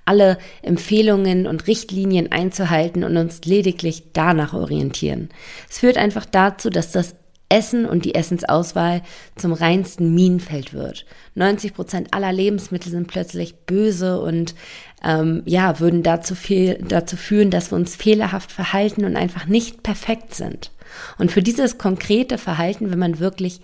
alle 0.05 0.37
Empfehlungen 0.61 1.47
und 1.47 1.67
Richtlinien 1.67 2.31
einzuhalten 2.31 3.03
und 3.03 3.15
uns 3.15 3.45
lediglich 3.45 4.11
danach 4.13 4.53
orientieren? 4.53 5.29
Es 5.69 5.79
führt 5.79 5.97
einfach 5.97 6.25
dazu, 6.25 6.69
dass 6.69 6.91
das 6.91 7.15
Essen 7.49 7.85
und 7.85 8.05
die 8.05 8.15
Essensauswahl 8.15 9.01
zum 9.35 9.53
reinsten 9.53 10.13
Minenfeld 10.13 10.73
wird. 10.73 11.05
90 11.35 11.73
Prozent 11.73 12.13
aller 12.13 12.31
Lebensmittel 12.31 12.91
sind 12.91 13.07
plötzlich 13.07 13.55
böse 13.65 14.21
und 14.21 14.55
ähm, 15.03 15.41
ja, 15.45 15.79
würden 15.79 16.03
dazu, 16.03 16.35
viel, 16.35 16.75
dazu 16.87 17.17
führen, 17.17 17.49
dass 17.49 17.71
wir 17.71 17.75
uns 17.75 17.95
fehlerhaft 17.95 18.51
verhalten 18.51 19.03
und 19.03 19.15
einfach 19.15 19.47
nicht 19.47 19.83
perfekt 19.83 20.35
sind. 20.35 20.71
Und 21.17 21.31
für 21.31 21.41
dieses 21.41 21.77
konkrete 21.77 22.37
Verhalten, 22.37 22.91
wenn 22.91 22.99
man 22.99 23.19
wirklich 23.19 23.61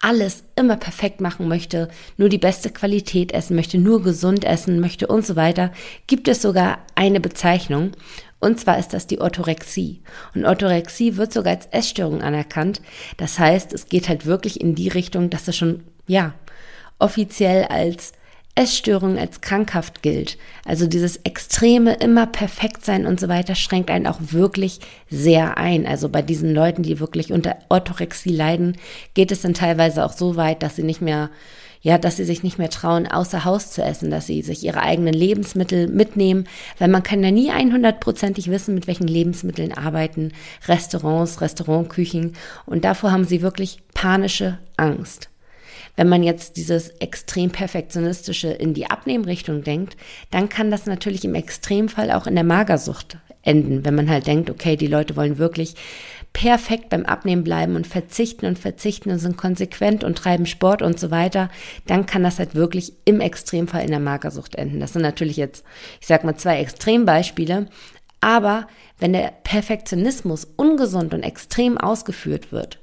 alles 0.00 0.44
immer 0.56 0.76
perfekt 0.76 1.20
machen 1.20 1.48
möchte, 1.48 1.88
nur 2.16 2.28
die 2.28 2.38
beste 2.38 2.70
Qualität 2.70 3.32
essen 3.32 3.56
möchte, 3.56 3.78
nur 3.78 4.02
gesund 4.02 4.44
essen 4.44 4.78
möchte 4.78 5.06
und 5.06 5.24
so 5.24 5.36
weiter, 5.36 5.72
gibt 6.06 6.28
es 6.28 6.42
sogar 6.42 6.78
eine 6.94 7.18
Bezeichnung. 7.18 7.92
Und 8.38 8.60
zwar 8.60 8.78
ist 8.78 8.92
das 8.92 9.06
die 9.06 9.20
Orthorexie. 9.20 10.02
Und 10.34 10.44
Orthorexie 10.44 11.16
wird 11.16 11.32
sogar 11.32 11.54
als 11.54 11.66
Essstörung 11.66 12.22
anerkannt. 12.22 12.82
Das 13.16 13.38
heißt, 13.38 13.72
es 13.72 13.86
geht 13.86 14.08
halt 14.08 14.26
wirklich 14.26 14.60
in 14.60 14.74
die 14.74 14.88
Richtung, 14.88 15.30
dass 15.30 15.48
es 15.48 15.56
schon, 15.56 15.84
ja, 16.06 16.34
offiziell 16.98 17.64
als 17.64 18.12
Essstörung 18.56 19.18
als 19.18 19.42
krankhaft 19.42 20.02
gilt. 20.02 20.38
Also 20.64 20.86
dieses 20.86 21.18
extreme, 21.18 21.94
immer 21.94 22.26
perfekt 22.26 22.84
sein 22.84 23.06
und 23.06 23.20
so 23.20 23.28
weiter 23.28 23.54
schränkt 23.54 23.90
einen 23.90 24.06
auch 24.06 24.18
wirklich 24.20 24.80
sehr 25.10 25.58
ein. 25.58 25.86
Also 25.86 26.08
bei 26.08 26.22
diesen 26.22 26.54
Leuten, 26.54 26.82
die 26.82 26.98
wirklich 26.98 27.32
unter 27.32 27.56
Orthorexie 27.68 28.34
leiden, 28.34 28.76
geht 29.14 29.30
es 29.30 29.42
dann 29.42 29.54
teilweise 29.54 30.04
auch 30.04 30.12
so 30.12 30.36
weit, 30.36 30.62
dass 30.62 30.76
sie 30.76 30.82
nicht 30.82 31.02
mehr 31.02 31.30
ja, 31.82 31.98
dass 31.98 32.16
sie 32.16 32.24
sich 32.24 32.42
nicht 32.42 32.58
mehr 32.58 32.70
trauen, 32.70 33.06
außer 33.06 33.44
Haus 33.44 33.70
zu 33.70 33.80
essen, 33.80 34.10
dass 34.10 34.26
sie 34.26 34.42
sich 34.42 34.64
ihre 34.64 34.80
eigenen 34.80 35.14
Lebensmittel 35.14 35.86
mitnehmen, 35.86 36.48
weil 36.78 36.88
man 36.88 37.04
kann 37.04 37.22
ja 37.22 37.30
nie 37.30 37.52
100%ig 37.52 38.50
wissen, 38.50 38.74
mit 38.74 38.88
welchen 38.88 39.06
Lebensmitteln 39.06 39.72
arbeiten 39.72 40.32
Restaurants, 40.66 41.40
Restaurantküchen 41.40 42.32
und 42.64 42.84
davor 42.84 43.12
haben 43.12 43.24
sie 43.24 43.40
wirklich 43.40 43.78
panische 43.94 44.58
Angst. 44.76 45.28
Wenn 45.96 46.08
man 46.08 46.22
jetzt 46.22 46.56
dieses 46.56 46.90
extrem 46.90 47.50
perfektionistische 47.50 48.48
in 48.48 48.74
die 48.74 48.90
Abnehmrichtung 48.90 49.62
denkt, 49.64 49.96
dann 50.30 50.48
kann 50.48 50.70
das 50.70 50.86
natürlich 50.86 51.24
im 51.24 51.34
Extremfall 51.34 52.10
auch 52.10 52.26
in 52.26 52.34
der 52.34 52.44
Magersucht 52.44 53.18
enden, 53.42 53.84
wenn 53.84 53.94
man 53.94 54.10
halt 54.10 54.26
denkt, 54.26 54.50
okay, 54.50 54.76
die 54.76 54.88
Leute 54.88 55.16
wollen 55.16 55.38
wirklich 55.38 55.74
perfekt 56.32 56.90
beim 56.90 57.06
Abnehmen 57.06 57.44
bleiben 57.44 57.76
und 57.76 57.86
verzichten 57.86 58.44
und 58.44 58.58
verzichten 58.58 59.10
und 59.10 59.18
sind 59.18 59.38
konsequent 59.38 60.04
und 60.04 60.18
treiben 60.18 60.44
Sport 60.44 60.82
und 60.82 61.00
so 61.00 61.10
weiter, 61.10 61.48
dann 61.86 62.04
kann 62.04 62.22
das 62.22 62.38
halt 62.38 62.54
wirklich 62.54 62.92
im 63.06 63.20
Extremfall 63.20 63.84
in 63.84 63.90
der 63.90 64.00
Magersucht 64.00 64.54
enden. 64.56 64.80
Das 64.80 64.92
sind 64.92 65.00
natürlich 65.00 65.38
jetzt, 65.38 65.64
ich 65.98 66.06
sag 66.06 66.24
mal, 66.24 66.36
zwei 66.36 66.58
Extrembeispiele. 66.58 67.68
Aber 68.20 68.66
wenn 68.98 69.14
der 69.14 69.32
Perfektionismus 69.44 70.46
ungesund 70.56 71.14
und 71.14 71.22
extrem 71.22 71.78
ausgeführt 71.78 72.52
wird, 72.52 72.80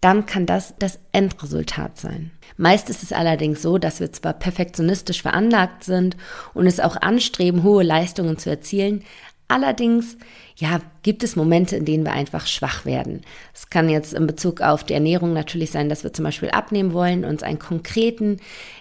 dann 0.00 0.26
kann 0.26 0.46
das 0.46 0.74
das 0.78 0.98
Endresultat 1.12 1.98
sein. 1.98 2.30
Meist 2.56 2.90
ist 2.90 3.02
es 3.02 3.12
allerdings 3.12 3.62
so, 3.62 3.78
dass 3.78 4.00
wir 4.00 4.12
zwar 4.12 4.32
perfektionistisch 4.32 5.22
veranlagt 5.22 5.84
sind 5.84 6.16
und 6.54 6.66
es 6.66 6.80
auch 6.80 6.96
anstreben, 6.96 7.62
hohe 7.62 7.82
Leistungen 7.82 8.38
zu 8.38 8.50
erzielen, 8.50 9.04
allerdings 9.48 10.16
ja, 10.56 10.80
gibt 11.02 11.24
es 11.24 11.36
Momente, 11.36 11.76
in 11.76 11.84
denen 11.84 12.04
wir 12.04 12.12
einfach 12.12 12.46
schwach 12.46 12.84
werden. 12.84 13.22
Es 13.54 13.70
kann 13.70 13.88
jetzt 13.88 14.12
in 14.12 14.26
Bezug 14.26 14.60
auf 14.60 14.84
die 14.84 14.94
Ernährung 14.94 15.32
natürlich 15.32 15.70
sein, 15.70 15.88
dass 15.88 16.04
wir 16.04 16.12
zum 16.12 16.24
Beispiel 16.24 16.50
abnehmen 16.50 16.92
wollen, 16.92 17.24
uns 17.24 17.42
einen 17.42 17.58
konkreten, 17.58 18.38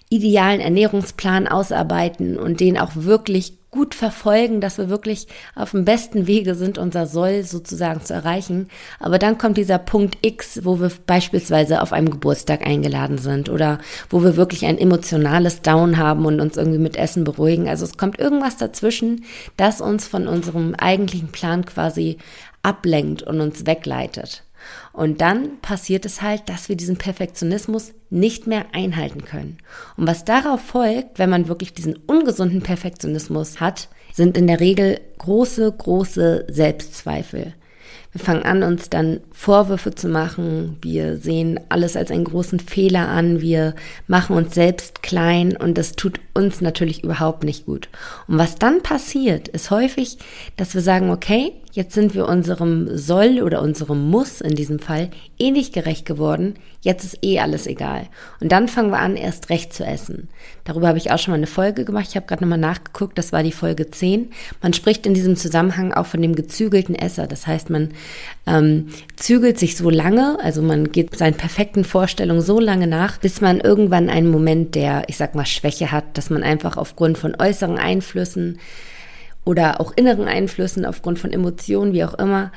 idealen 0.09 0.59
Ernährungsplan 0.59 1.47
ausarbeiten 1.47 2.37
und 2.37 2.59
den 2.59 2.77
auch 2.77 2.91
wirklich 2.95 3.58
gut 3.71 3.93
verfolgen, 3.93 4.61
dass 4.61 4.77
wir 4.77 4.89
wirklich 4.89 5.27
auf 5.55 5.71
dem 5.71 5.85
besten 5.85 6.25
Wege 6.25 6.55
sind, 6.55 6.77
unser 6.77 7.05
Soll 7.05 7.43
sozusagen 7.43 8.01
zu 8.03 8.13
erreichen. 8.13 8.67
Aber 8.99 9.19
dann 9.19 9.37
kommt 9.37 9.57
dieser 9.57 9.77
Punkt 9.77 10.17
X, 10.21 10.61
wo 10.63 10.79
wir 10.79 10.91
beispielsweise 11.05 11.81
auf 11.81 11.93
einem 11.93 12.09
Geburtstag 12.09 12.65
eingeladen 12.65 13.19
sind 13.19 13.49
oder 13.49 13.79
wo 14.09 14.23
wir 14.23 14.35
wirklich 14.35 14.65
ein 14.65 14.77
emotionales 14.77 15.61
Down 15.61 15.97
haben 15.97 16.25
und 16.25 16.41
uns 16.41 16.57
irgendwie 16.57 16.79
mit 16.79 16.95
Essen 16.95 17.23
beruhigen. 17.23 17.69
Also 17.69 17.85
es 17.85 17.97
kommt 17.97 18.19
irgendwas 18.19 18.57
dazwischen, 18.57 19.25
das 19.55 19.81
uns 19.81 20.07
von 20.07 20.27
unserem 20.27 20.73
eigentlichen 20.75 21.31
Plan 21.31 21.65
quasi 21.65 22.17
ablenkt 22.63 23.23
und 23.23 23.39
uns 23.39 23.65
wegleitet. 23.65 24.43
Und 24.93 25.21
dann 25.21 25.59
passiert 25.61 26.05
es 26.05 26.21
halt, 26.21 26.49
dass 26.49 26.69
wir 26.69 26.75
diesen 26.75 26.97
Perfektionismus 26.97 27.93
nicht 28.09 28.47
mehr 28.47 28.65
einhalten 28.73 29.23
können. 29.23 29.57
Und 29.97 30.07
was 30.07 30.25
darauf 30.25 30.61
folgt, 30.61 31.19
wenn 31.19 31.29
man 31.29 31.47
wirklich 31.47 31.73
diesen 31.73 31.95
ungesunden 31.95 32.61
Perfektionismus 32.61 33.59
hat, 33.59 33.87
sind 34.13 34.37
in 34.37 34.47
der 34.47 34.59
Regel 34.59 34.99
große, 35.19 35.71
große 35.71 36.45
Selbstzweifel. 36.49 37.53
Wir 38.11 38.21
fangen 38.21 38.43
an, 38.43 38.63
uns 38.63 38.89
dann 38.89 39.19
Vorwürfe 39.31 39.93
zu 39.93 40.07
machen. 40.07 40.77
Wir 40.81 41.17
sehen 41.17 41.59
alles 41.69 41.95
als 41.95 42.09
einen 42.09 42.23
großen 42.23 42.59
Fehler 42.59 43.07
an. 43.07 43.39
Wir 43.39 43.75
machen 44.07 44.35
uns 44.35 44.55
selbst 44.55 45.03
klein 45.03 45.55
und 45.55 45.77
das 45.77 45.91
tut 45.91 46.19
uns 46.33 46.59
natürlich 46.59 47.03
überhaupt 47.03 47.43
nicht 47.43 47.67
gut. 47.67 47.87
Und 48.27 48.39
was 48.39 48.55
dann 48.55 48.81
passiert, 48.81 49.47
ist 49.47 49.69
häufig, 49.69 50.17
dass 50.57 50.73
wir 50.73 50.81
sagen, 50.81 51.11
okay, 51.11 51.53
jetzt 51.71 51.93
sind 51.93 52.15
wir 52.15 52.27
unserem 52.27 52.97
Soll 52.97 53.41
oder 53.41 53.61
unserem 53.61 54.09
Muss 54.09 54.41
in 54.41 54.55
diesem 54.55 54.79
Fall 54.79 55.09
eh 55.37 55.51
nicht 55.51 55.73
gerecht 55.73 56.05
geworden. 56.05 56.55
Jetzt 56.81 57.03
ist 57.03 57.19
eh 57.23 57.39
alles 57.39 57.67
egal. 57.67 58.07
Und 58.39 58.51
dann 58.51 58.67
fangen 58.67 58.91
wir 58.91 58.99
an, 58.99 59.15
erst 59.17 59.49
recht 59.49 59.73
zu 59.73 59.85
essen. 59.85 60.29
Darüber 60.63 60.87
habe 60.87 60.97
ich 60.97 61.11
auch 61.11 61.19
schon 61.19 61.31
mal 61.31 61.37
eine 61.37 61.47
Folge 61.47 61.85
gemacht. 61.85 62.07
Ich 62.09 62.15
habe 62.15 62.25
gerade 62.25 62.43
nochmal 62.43 62.57
nachgeguckt. 62.57 63.17
Das 63.17 63.33
war 63.33 63.43
die 63.43 63.51
Folge 63.51 63.91
10. 63.91 64.31
Man 64.61 64.73
spricht 64.73 65.05
in 65.05 65.13
diesem 65.13 65.35
Zusammenhang 65.35 65.93
auch 65.93 66.05
von 66.05 66.21
dem 66.21 66.35
gezügelten 66.35 66.95
Esser. 66.95 67.27
Das 67.27 67.47
heißt, 67.47 67.69
man 67.69 67.89
ähm, 68.47 68.87
zügelt 69.17 69.59
sich 69.59 69.75
so 69.75 69.89
lange, 69.89 70.39
also 70.41 70.61
man 70.61 70.91
geht 70.91 71.17
seinen 71.17 71.35
perfekten 71.35 71.83
Vorstellungen 71.83 72.41
so 72.41 72.59
lange 72.59 72.87
nach, 72.87 73.17
bis 73.17 73.41
man 73.41 73.59
irgendwann 73.59 74.09
einen 74.09 74.31
Moment 74.31 74.75
der, 74.75 75.03
ich 75.07 75.17
sag 75.17 75.35
mal, 75.35 75.45
Schwäche 75.45 75.91
hat, 75.91 76.17
dass 76.17 76.29
man 76.29 76.43
einfach 76.43 76.77
aufgrund 76.77 77.17
von 77.17 77.35
äußeren 77.37 77.77
Einflüssen 77.77 78.59
oder 79.45 79.81
auch 79.81 79.93
inneren 79.95 80.27
Einflüssen, 80.27 80.85
aufgrund 80.85 81.19
von 81.19 81.31
Emotionen, 81.31 81.93
wie 81.93 82.03
auch 82.03 82.13
immer, 82.15 82.51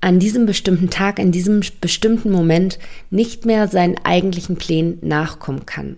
an 0.00 0.18
diesem 0.18 0.46
bestimmten 0.46 0.90
Tag, 0.90 1.18
in 1.18 1.32
diesem 1.32 1.60
bestimmten 1.80 2.30
Moment 2.30 2.78
nicht 3.10 3.44
mehr 3.44 3.66
seinen 3.68 3.96
eigentlichen 4.04 4.56
Plänen 4.56 4.98
nachkommen 5.02 5.66
kann. 5.66 5.96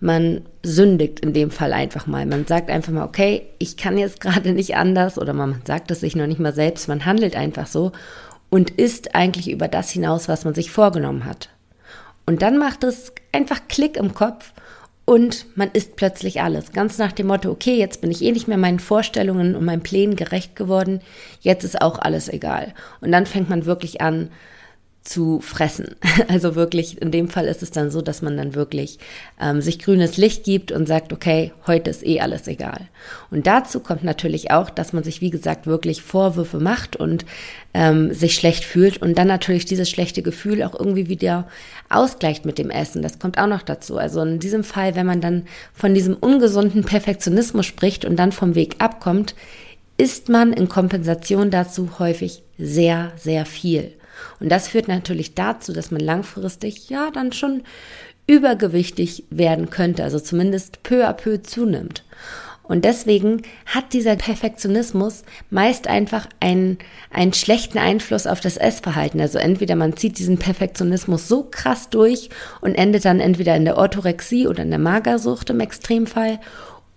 Man 0.00 0.42
sündigt 0.62 1.20
in 1.20 1.32
dem 1.32 1.50
Fall 1.50 1.72
einfach 1.72 2.06
mal. 2.06 2.24
Man 2.26 2.46
sagt 2.46 2.70
einfach 2.70 2.92
mal, 2.92 3.04
okay, 3.04 3.42
ich 3.58 3.76
kann 3.76 3.98
jetzt 3.98 4.20
gerade 4.20 4.52
nicht 4.52 4.76
anders 4.76 5.18
oder 5.18 5.32
man 5.32 5.62
sagt 5.64 5.90
es 5.90 6.00
sich 6.00 6.14
noch 6.14 6.26
nicht 6.26 6.40
mal 6.40 6.54
selbst, 6.54 6.88
man 6.88 7.04
handelt 7.04 7.36
einfach 7.36 7.66
so 7.66 7.92
und 8.50 8.70
ist 8.70 9.14
eigentlich 9.14 9.50
über 9.50 9.68
das 9.68 9.90
hinaus, 9.90 10.28
was 10.28 10.44
man 10.44 10.54
sich 10.54 10.70
vorgenommen 10.70 11.24
hat. 11.24 11.48
Und 12.26 12.42
dann 12.42 12.58
macht 12.58 12.84
es 12.84 13.12
einfach 13.32 13.60
Klick 13.68 13.96
im 13.96 14.14
Kopf 14.14 14.52
und 15.08 15.46
man 15.56 15.70
ist 15.72 15.96
plötzlich 15.96 16.42
alles. 16.42 16.72
Ganz 16.72 16.98
nach 16.98 17.12
dem 17.12 17.28
Motto, 17.28 17.50
okay, 17.50 17.78
jetzt 17.78 18.02
bin 18.02 18.10
ich 18.10 18.22
eh 18.22 18.30
nicht 18.30 18.46
mehr 18.46 18.58
meinen 18.58 18.78
Vorstellungen 18.78 19.56
und 19.56 19.64
meinen 19.64 19.80
Plänen 19.80 20.16
gerecht 20.16 20.54
geworden, 20.54 21.00
jetzt 21.40 21.64
ist 21.64 21.80
auch 21.80 21.98
alles 21.98 22.28
egal. 22.28 22.74
Und 23.00 23.10
dann 23.10 23.24
fängt 23.24 23.48
man 23.48 23.64
wirklich 23.64 24.02
an, 24.02 24.28
zu 25.02 25.40
fressen. 25.40 25.96
Also 26.28 26.56
wirklich, 26.56 27.00
in 27.00 27.10
dem 27.10 27.28
Fall 27.28 27.46
ist 27.46 27.62
es 27.62 27.70
dann 27.70 27.90
so, 27.90 28.02
dass 28.02 28.22
man 28.22 28.36
dann 28.36 28.54
wirklich 28.54 28.98
ähm, 29.40 29.62
sich 29.62 29.78
grünes 29.78 30.16
Licht 30.16 30.44
gibt 30.44 30.72
und 30.72 30.86
sagt, 30.86 31.12
okay, 31.12 31.52
heute 31.66 31.90
ist 31.90 32.04
eh 32.04 32.20
alles 32.20 32.48
egal. 32.48 32.88
Und 33.30 33.46
dazu 33.46 33.80
kommt 33.80 34.04
natürlich 34.04 34.50
auch, 34.50 34.68
dass 34.68 34.92
man 34.92 35.04
sich, 35.04 35.20
wie 35.20 35.30
gesagt, 35.30 35.66
wirklich 35.66 36.02
Vorwürfe 36.02 36.58
macht 36.58 36.96
und 36.96 37.24
ähm, 37.72 38.12
sich 38.12 38.34
schlecht 38.34 38.64
fühlt 38.64 39.00
und 39.00 39.16
dann 39.16 39.28
natürlich 39.28 39.64
dieses 39.64 39.88
schlechte 39.88 40.22
Gefühl 40.22 40.62
auch 40.62 40.78
irgendwie 40.78 41.08
wieder 41.08 41.48
ausgleicht 41.88 42.44
mit 42.44 42.58
dem 42.58 42.70
Essen. 42.70 43.00
Das 43.00 43.18
kommt 43.18 43.38
auch 43.38 43.46
noch 43.46 43.62
dazu. 43.62 43.96
Also 43.96 44.20
in 44.22 44.40
diesem 44.40 44.64
Fall, 44.64 44.96
wenn 44.96 45.06
man 45.06 45.20
dann 45.20 45.46
von 45.72 45.94
diesem 45.94 46.14
ungesunden 46.14 46.84
Perfektionismus 46.84 47.64
spricht 47.64 48.04
und 48.04 48.16
dann 48.16 48.32
vom 48.32 48.54
Weg 48.54 48.76
abkommt, 48.80 49.34
isst 49.96 50.28
man 50.28 50.52
in 50.52 50.68
Kompensation 50.68 51.50
dazu 51.50 51.98
häufig 51.98 52.42
sehr, 52.58 53.12
sehr 53.16 53.46
viel. 53.46 53.92
Und 54.40 54.50
das 54.50 54.68
führt 54.68 54.88
natürlich 54.88 55.34
dazu, 55.34 55.72
dass 55.72 55.90
man 55.90 56.00
langfristig 56.00 56.88
ja 56.90 57.10
dann 57.10 57.32
schon 57.32 57.62
übergewichtig 58.26 59.24
werden 59.30 59.70
könnte, 59.70 60.04
also 60.04 60.20
zumindest 60.20 60.82
peu 60.82 61.08
à 61.08 61.12
peu 61.12 61.42
zunimmt. 61.42 62.04
Und 62.68 62.84
deswegen 62.84 63.40
hat 63.64 63.94
dieser 63.94 64.16
Perfektionismus 64.16 65.24
meist 65.48 65.88
einfach 65.88 66.28
einen, 66.38 66.76
einen 67.10 67.32
schlechten 67.32 67.78
Einfluss 67.78 68.26
auf 68.26 68.40
das 68.40 68.58
Essverhalten. 68.58 69.22
Also 69.22 69.38
entweder 69.38 69.74
man 69.74 69.96
zieht 69.96 70.18
diesen 70.18 70.36
Perfektionismus 70.36 71.28
so 71.28 71.48
krass 71.50 71.88
durch 71.88 72.28
und 72.60 72.74
endet 72.74 73.06
dann 73.06 73.20
entweder 73.20 73.56
in 73.56 73.64
der 73.64 73.78
Orthorexie 73.78 74.46
oder 74.46 74.64
in 74.64 74.70
der 74.70 74.78
Magersucht 74.78 75.48
im 75.48 75.60
Extremfall 75.60 76.40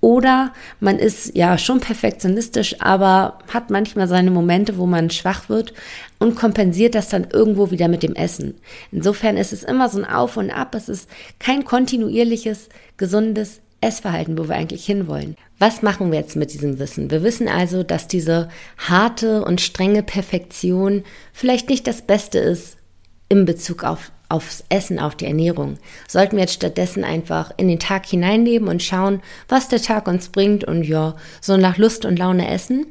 oder 0.02 0.52
man 0.80 0.98
ist 0.98 1.36
ja 1.38 1.60
schon 1.60 1.80
perfektionistisch, 1.80 2.82
aber 2.82 3.38
hat 3.54 3.70
manchmal 3.70 4.08
seine 4.08 4.32
Momente, 4.32 4.78
wo 4.78 4.88
man 4.88 5.12
schwach 5.12 5.48
wird 5.48 5.74
und 6.22 6.36
kompensiert 6.36 6.94
das 6.94 7.10
dann 7.10 7.28
irgendwo 7.32 7.72
wieder 7.72 7.88
mit 7.88 8.04
dem 8.04 8.14
Essen. 8.14 8.54
Insofern 8.92 9.38
ist 9.38 9.52
es 9.52 9.64
immer 9.64 9.90
so 9.90 9.98
ein 9.98 10.06
Auf 10.06 10.38
und 10.38 10.52
Ab. 10.52 10.76
Es 10.76 10.88
ist 10.88 11.10
kein 11.40 11.66
kontinuierliches, 11.66 12.70
gesundes 12.96 13.60
Essverhalten, 13.82 14.38
wo 14.38 14.48
wir 14.48 14.56
eigentlich 14.56 14.86
hinwollen. 14.86 15.36
Was 15.58 15.82
machen 15.82 16.12
wir 16.12 16.20
jetzt 16.20 16.36
mit 16.36 16.54
diesem 16.54 16.78
Wissen? 16.78 17.10
Wir 17.10 17.24
wissen 17.24 17.48
also, 17.48 17.82
dass 17.82 18.08
diese 18.08 18.50
harte 18.78 19.44
und 19.44 19.62
strenge 19.62 20.04
Perfektion 20.04 21.04
vielleicht 21.34 21.70
nicht 21.70 21.88
das 21.88 22.04
Beste 22.04 22.38
ist 22.38 22.78
in 23.28 23.46
Bezug 23.46 23.84
auf 23.84 24.12
aufs 24.30 24.64
Essen, 24.70 24.98
auf 24.98 25.16
die 25.16 25.26
Ernährung. 25.26 25.78
Sollten 26.08 26.38
wir 26.38 26.44
jetzt 26.44 26.54
stattdessen 26.54 27.04
einfach 27.04 27.52
in 27.58 27.68
den 27.68 27.80
Tag 27.80 28.06
hineinleben 28.06 28.70
und 28.70 28.82
schauen, 28.82 29.22
was 29.50 29.68
der 29.68 29.82
Tag 29.82 30.08
uns 30.08 30.30
bringt 30.30 30.64
und 30.64 30.84
ja, 30.84 31.18
so 31.42 31.58
nach 31.58 31.78
Lust 31.78 32.06
und 32.06 32.18
Laune 32.18 32.48
essen? 32.48 32.86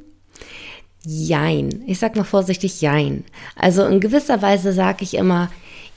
Jein. 1.04 1.82
Ich 1.86 1.98
sag 1.98 2.16
mal 2.16 2.24
vorsichtig 2.24 2.80
Jein. 2.80 3.24
Also 3.56 3.84
in 3.86 4.00
gewisser 4.00 4.42
Weise 4.42 4.72
sage 4.72 5.04
ich 5.04 5.14
immer, 5.14 5.50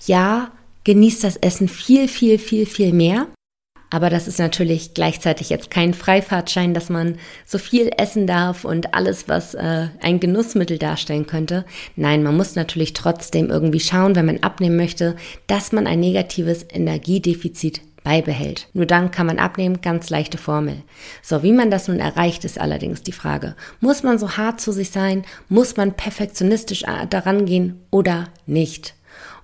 ja, 0.06 0.52
genießt 0.84 1.24
das 1.24 1.38
Essen 1.38 1.68
viel, 1.68 2.08
viel, 2.08 2.38
viel, 2.38 2.66
viel 2.66 2.94
mehr. 2.94 3.28
Aber 3.90 4.10
das 4.10 4.28
ist 4.28 4.40
natürlich 4.40 4.96
gleichzeitig 4.96 5.52
jetzt 5.52 5.70
kein 5.70 5.94
Freifahrtschein, 5.94 6.74
dass 6.74 6.90
man 6.90 7.20
so 7.46 7.60
viel 7.60 7.92
essen 7.96 8.26
darf 8.26 8.66
und 8.66 8.96
alles, 8.96 9.28
was 9.28 9.54
äh, 9.54 9.90
ein 10.02 10.20
Genussmittel 10.20 10.80
darstellen 10.80 11.28
könnte. 11.28 11.64
Nein, 11.96 12.24
man 12.24 12.36
muss 12.36 12.56
natürlich 12.56 12.94
trotzdem 12.94 13.52
irgendwie 13.52 13.80
schauen, 13.80 14.16
wenn 14.16 14.26
man 14.26 14.42
abnehmen 14.42 14.78
möchte, 14.78 15.16
dass 15.46 15.72
man 15.74 15.86
ein 15.86 16.00
negatives 16.00 16.66
Energiedefizit 16.68 17.82
beibehält. 18.04 18.68
Nur 18.74 18.86
dann 18.86 19.12
kann 19.12 19.28
man 19.28 19.40
abnehmen, 19.40 19.82
ganz 19.82 20.10
leichte 20.10 20.38
Formel. 20.38 20.84
So, 21.22 21.44
wie 21.44 21.54
man 21.54 21.72
das 21.72 21.88
nun 21.88 22.00
erreicht, 22.00 22.46
ist 22.46 22.60
allerdings 22.60 23.02
die 23.02 23.12
Frage. 23.12 23.56
Muss 23.80 24.04
man 24.04 24.20
so 24.20 24.38
hart 24.38 24.62
zu 24.62 24.72
sich 24.72 24.92
sein? 24.92 25.24
Muss 25.50 25.78
man 25.78 25.94
perfektionistisch 25.94 26.84
äh, 26.84 27.08
daran 27.10 27.46
gehen 27.46 27.82
oder 27.92 28.26
nicht? 28.46 28.96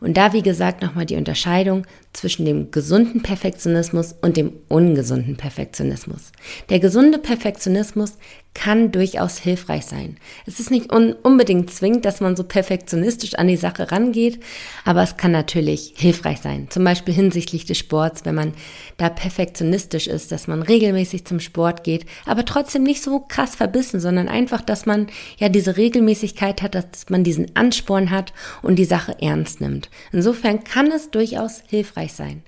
Und 0.01 0.15
da, 0.17 0.33
wie 0.33 0.41
gesagt, 0.41 0.81
nochmal 0.81 1.05
die 1.05 1.15
Unterscheidung 1.15 1.85
zwischen 2.13 2.45
dem 2.45 2.71
gesunden 2.71 3.21
Perfektionismus 3.21 4.15
und 4.21 4.37
dem 4.37 4.53
ungesunden 4.67 5.37
Perfektionismus. 5.37 6.31
Der 6.69 6.79
gesunde 6.79 7.19
Perfektionismus 7.19 8.17
kann 8.55 8.91
durchaus 8.91 9.37
hilfreich 9.37 9.85
sein. 9.85 10.17
Es 10.45 10.59
ist 10.59 10.71
nicht 10.71 10.91
un 10.91 11.13
unbedingt 11.13 11.71
zwingend, 11.71 12.03
dass 12.03 12.19
man 12.19 12.35
so 12.35 12.43
perfektionistisch 12.43 13.35
an 13.35 13.47
die 13.47 13.57
Sache 13.57 13.91
rangeht, 13.91 14.39
aber 14.83 15.03
es 15.03 15.17
kann 15.17 15.31
natürlich 15.31 15.93
hilfreich 15.95 16.39
sein. 16.39 16.67
Zum 16.69 16.83
Beispiel 16.83 17.13
hinsichtlich 17.13 17.65
des 17.65 17.77
Sports, 17.77 18.25
wenn 18.25 18.35
man 18.35 18.53
da 18.97 19.09
perfektionistisch 19.09 20.07
ist, 20.07 20.31
dass 20.31 20.47
man 20.47 20.63
regelmäßig 20.63 21.25
zum 21.25 21.39
Sport 21.39 21.83
geht, 21.83 22.05
aber 22.25 22.43
trotzdem 22.43 22.83
nicht 22.83 23.03
so 23.03 23.19
krass 23.19 23.55
verbissen, 23.55 23.99
sondern 23.99 24.27
einfach, 24.27 24.61
dass 24.61 24.87
man 24.87 25.07
ja 25.37 25.47
diese 25.47 25.77
Regelmäßigkeit 25.77 26.63
hat, 26.63 26.73
dass 26.73 27.09
man 27.09 27.23
diesen 27.23 27.55
Ansporn 27.55 28.09
hat 28.09 28.33
und 28.63 28.77
die 28.77 28.85
Sache 28.85 29.15
ernst 29.21 29.61
nimmt. 29.61 29.88
Insofern 30.11 30.63
kann 30.63 30.91
es 30.91 31.11
durchaus 31.11 31.63
hilfreich 31.67 32.13
sein. 32.13 32.43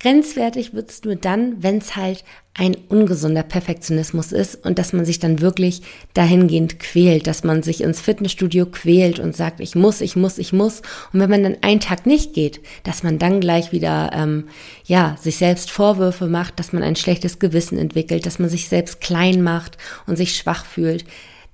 Grenzwertig 0.00 0.74
wird 0.74 0.90
es 0.90 1.02
nur 1.02 1.16
dann, 1.16 1.60
wenn 1.60 1.78
es 1.78 1.96
halt 1.96 2.22
ein 2.54 2.76
ungesunder 2.88 3.42
Perfektionismus 3.42 4.30
ist 4.30 4.64
und 4.64 4.78
dass 4.78 4.92
man 4.92 5.04
sich 5.04 5.18
dann 5.18 5.40
wirklich 5.40 5.82
dahingehend 6.14 6.78
quält, 6.78 7.26
dass 7.26 7.42
man 7.42 7.64
sich 7.64 7.80
ins 7.80 8.00
Fitnessstudio 8.00 8.66
quält 8.66 9.18
und 9.18 9.34
sagt, 9.34 9.58
ich 9.58 9.74
muss, 9.74 10.00
ich 10.00 10.14
muss, 10.14 10.38
ich 10.38 10.52
muss. 10.52 10.82
Und 11.12 11.18
wenn 11.18 11.30
man 11.30 11.42
dann 11.42 11.56
einen 11.62 11.80
Tag 11.80 12.06
nicht 12.06 12.32
geht, 12.32 12.60
dass 12.84 13.02
man 13.02 13.18
dann 13.18 13.40
gleich 13.40 13.72
wieder 13.72 14.12
ähm, 14.14 14.48
ja 14.84 15.16
sich 15.20 15.36
selbst 15.36 15.70
Vorwürfe 15.70 16.28
macht, 16.28 16.60
dass 16.60 16.72
man 16.72 16.84
ein 16.84 16.96
schlechtes 16.96 17.40
Gewissen 17.40 17.76
entwickelt, 17.76 18.24
dass 18.24 18.38
man 18.38 18.48
sich 18.48 18.68
selbst 18.68 19.00
klein 19.00 19.42
macht 19.42 19.78
und 20.06 20.16
sich 20.16 20.36
schwach 20.36 20.64
fühlt. 20.64 21.04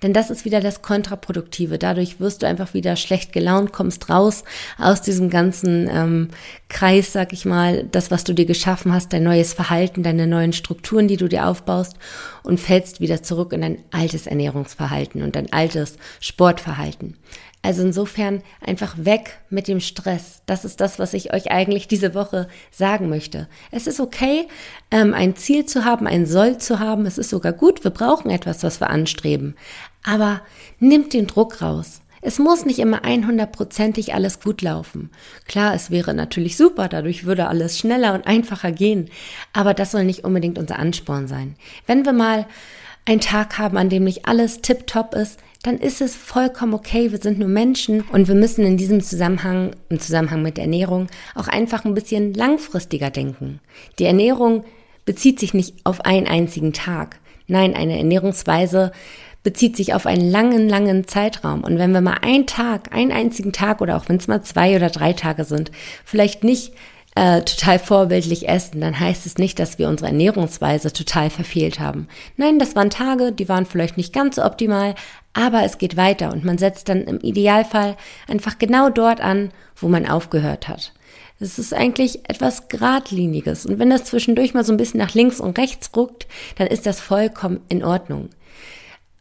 Denn 0.02 0.12
das 0.12 0.30
ist 0.30 0.44
wieder 0.44 0.60
das 0.60 0.82
Kontraproduktive. 0.82 1.78
Dadurch 1.78 2.20
wirst 2.20 2.42
du 2.42 2.46
einfach 2.46 2.74
wieder 2.74 2.96
schlecht 2.96 3.32
gelaunt, 3.32 3.72
kommst 3.72 4.10
raus 4.10 4.44
aus 4.78 5.02
diesem 5.02 5.30
ganzen 5.30 5.88
ähm, 5.88 6.28
Kreis, 6.68 7.12
sag 7.12 7.32
ich 7.32 7.44
mal, 7.44 7.84
das, 7.84 8.10
was 8.10 8.24
du 8.24 8.34
dir 8.34 8.46
geschaffen 8.46 8.92
hast, 8.92 9.12
dein 9.12 9.22
neues 9.22 9.54
Verhalten, 9.54 10.02
deine 10.02 10.26
neuen 10.26 10.52
Strukturen, 10.52 11.08
die 11.08 11.16
du 11.16 11.28
dir 11.28 11.46
aufbaust 11.46 11.96
und 12.42 12.60
fällst 12.60 13.00
wieder 13.00 13.22
zurück 13.22 13.52
in 13.52 13.62
dein 13.62 13.78
altes 13.92 14.26
Ernährungsverhalten 14.26 15.22
und 15.22 15.36
dein 15.36 15.52
altes 15.52 15.96
Sportverhalten. 16.20 17.16
Also 17.64 17.80
insofern 17.82 18.42
einfach 18.60 18.94
weg 18.98 19.38
mit 19.48 19.68
dem 19.68 19.80
Stress. 19.80 20.42
Das 20.44 20.66
ist 20.66 20.82
das, 20.82 20.98
was 20.98 21.14
ich 21.14 21.32
euch 21.32 21.50
eigentlich 21.50 21.88
diese 21.88 22.14
Woche 22.14 22.46
sagen 22.70 23.08
möchte. 23.08 23.48
Es 23.70 23.86
ist 23.86 24.00
okay, 24.00 24.48
ähm, 24.90 25.14
ein 25.14 25.34
Ziel 25.34 25.64
zu 25.64 25.86
haben, 25.86 26.06
ein 26.06 26.26
Soll 26.26 26.58
zu 26.58 26.78
haben. 26.78 27.06
Es 27.06 27.16
ist 27.16 27.30
sogar 27.30 27.54
gut. 27.54 27.82
Wir 27.82 27.90
brauchen 27.90 28.30
etwas, 28.30 28.62
was 28.64 28.82
wir 28.82 28.90
anstreben. 28.90 29.56
Aber 30.02 30.42
nimmt 30.78 31.14
den 31.14 31.26
Druck 31.26 31.62
raus. 31.62 32.02
Es 32.20 32.38
muss 32.38 32.66
nicht 32.66 32.80
immer 32.80 33.02
100%ig 33.02 34.12
alles 34.12 34.40
gut 34.40 34.60
laufen. 34.60 35.10
Klar, 35.48 35.74
es 35.74 35.90
wäre 35.90 36.12
natürlich 36.12 36.58
super, 36.58 36.88
dadurch 36.88 37.24
würde 37.24 37.48
alles 37.48 37.78
schneller 37.78 38.12
und 38.12 38.26
einfacher 38.26 38.72
gehen. 38.72 39.08
Aber 39.54 39.72
das 39.72 39.92
soll 39.92 40.04
nicht 40.04 40.22
unbedingt 40.22 40.58
unser 40.58 40.78
Ansporn 40.78 41.28
sein. 41.28 41.56
Wenn 41.86 42.04
wir 42.04 42.12
mal 42.12 42.44
einen 43.06 43.20
Tag 43.22 43.56
haben, 43.56 43.78
an 43.78 43.88
dem 43.88 44.04
nicht 44.04 44.26
alles 44.26 44.60
tipptopp 44.60 45.14
ist, 45.14 45.38
dann 45.64 45.78
ist 45.78 46.02
es 46.02 46.14
vollkommen 46.14 46.74
okay. 46.74 47.10
Wir 47.10 47.18
sind 47.18 47.38
nur 47.38 47.48
Menschen 47.48 48.02
und 48.02 48.28
wir 48.28 48.34
müssen 48.34 48.64
in 48.66 48.76
diesem 48.76 49.00
Zusammenhang, 49.00 49.74
im 49.88 49.98
Zusammenhang 49.98 50.42
mit 50.42 50.58
Ernährung, 50.58 51.08
auch 51.34 51.48
einfach 51.48 51.86
ein 51.86 51.94
bisschen 51.94 52.34
langfristiger 52.34 53.10
denken. 53.10 53.60
Die 53.98 54.04
Ernährung 54.04 54.64
bezieht 55.06 55.40
sich 55.40 55.54
nicht 55.54 55.74
auf 55.84 56.02
einen 56.02 56.28
einzigen 56.28 56.74
Tag. 56.74 57.18
Nein, 57.46 57.74
eine 57.74 57.96
Ernährungsweise 57.96 58.92
bezieht 59.42 59.76
sich 59.76 59.94
auf 59.94 60.04
einen 60.04 60.30
langen, 60.30 60.68
langen 60.68 61.06
Zeitraum. 61.08 61.64
Und 61.64 61.78
wenn 61.78 61.92
wir 61.92 62.02
mal 62.02 62.18
einen 62.20 62.46
Tag, 62.46 62.94
einen 62.94 63.12
einzigen 63.12 63.52
Tag 63.52 63.80
oder 63.80 63.96
auch 63.96 64.08
wenn 64.08 64.16
es 64.16 64.28
mal 64.28 64.42
zwei 64.42 64.76
oder 64.76 64.90
drei 64.90 65.14
Tage 65.14 65.44
sind, 65.44 65.70
vielleicht 66.04 66.44
nicht 66.44 66.74
äh, 67.14 67.42
total 67.42 67.78
vorbildlich 67.78 68.48
essen, 68.48 68.80
dann 68.80 68.98
heißt 68.98 69.24
es 69.26 69.38
nicht, 69.38 69.58
dass 69.58 69.78
wir 69.78 69.88
unsere 69.88 70.08
Ernährungsweise 70.08 70.92
total 70.92 71.30
verfehlt 71.30 71.78
haben. 71.78 72.08
Nein, 72.36 72.58
das 72.58 72.74
waren 72.74 72.90
Tage, 72.90 73.30
die 73.30 73.48
waren 73.48 73.66
vielleicht 73.66 73.96
nicht 73.96 74.12
ganz 74.12 74.36
so 74.36 74.44
optimal, 74.44 74.94
aber 75.32 75.62
es 75.64 75.78
geht 75.78 75.96
weiter 75.96 76.32
und 76.32 76.44
man 76.44 76.58
setzt 76.58 76.88
dann 76.88 77.02
im 77.02 77.20
Idealfall 77.20 77.96
einfach 78.28 78.58
genau 78.58 78.90
dort 78.90 79.20
an, 79.20 79.50
wo 79.76 79.88
man 79.88 80.08
aufgehört 80.08 80.68
hat. 80.68 80.92
Es 81.40 81.58
ist 81.58 81.74
eigentlich 81.74 82.28
etwas 82.28 82.68
Gradliniges. 82.68 83.66
Und 83.66 83.78
wenn 83.78 83.90
das 83.90 84.04
zwischendurch 84.04 84.54
mal 84.54 84.64
so 84.64 84.72
ein 84.72 84.76
bisschen 84.76 84.98
nach 84.98 85.14
links 85.14 85.40
und 85.40 85.58
rechts 85.58 85.90
ruckt, 85.96 86.26
dann 86.56 86.68
ist 86.68 86.86
das 86.86 87.00
vollkommen 87.00 87.60
in 87.68 87.84
Ordnung. 87.84 88.30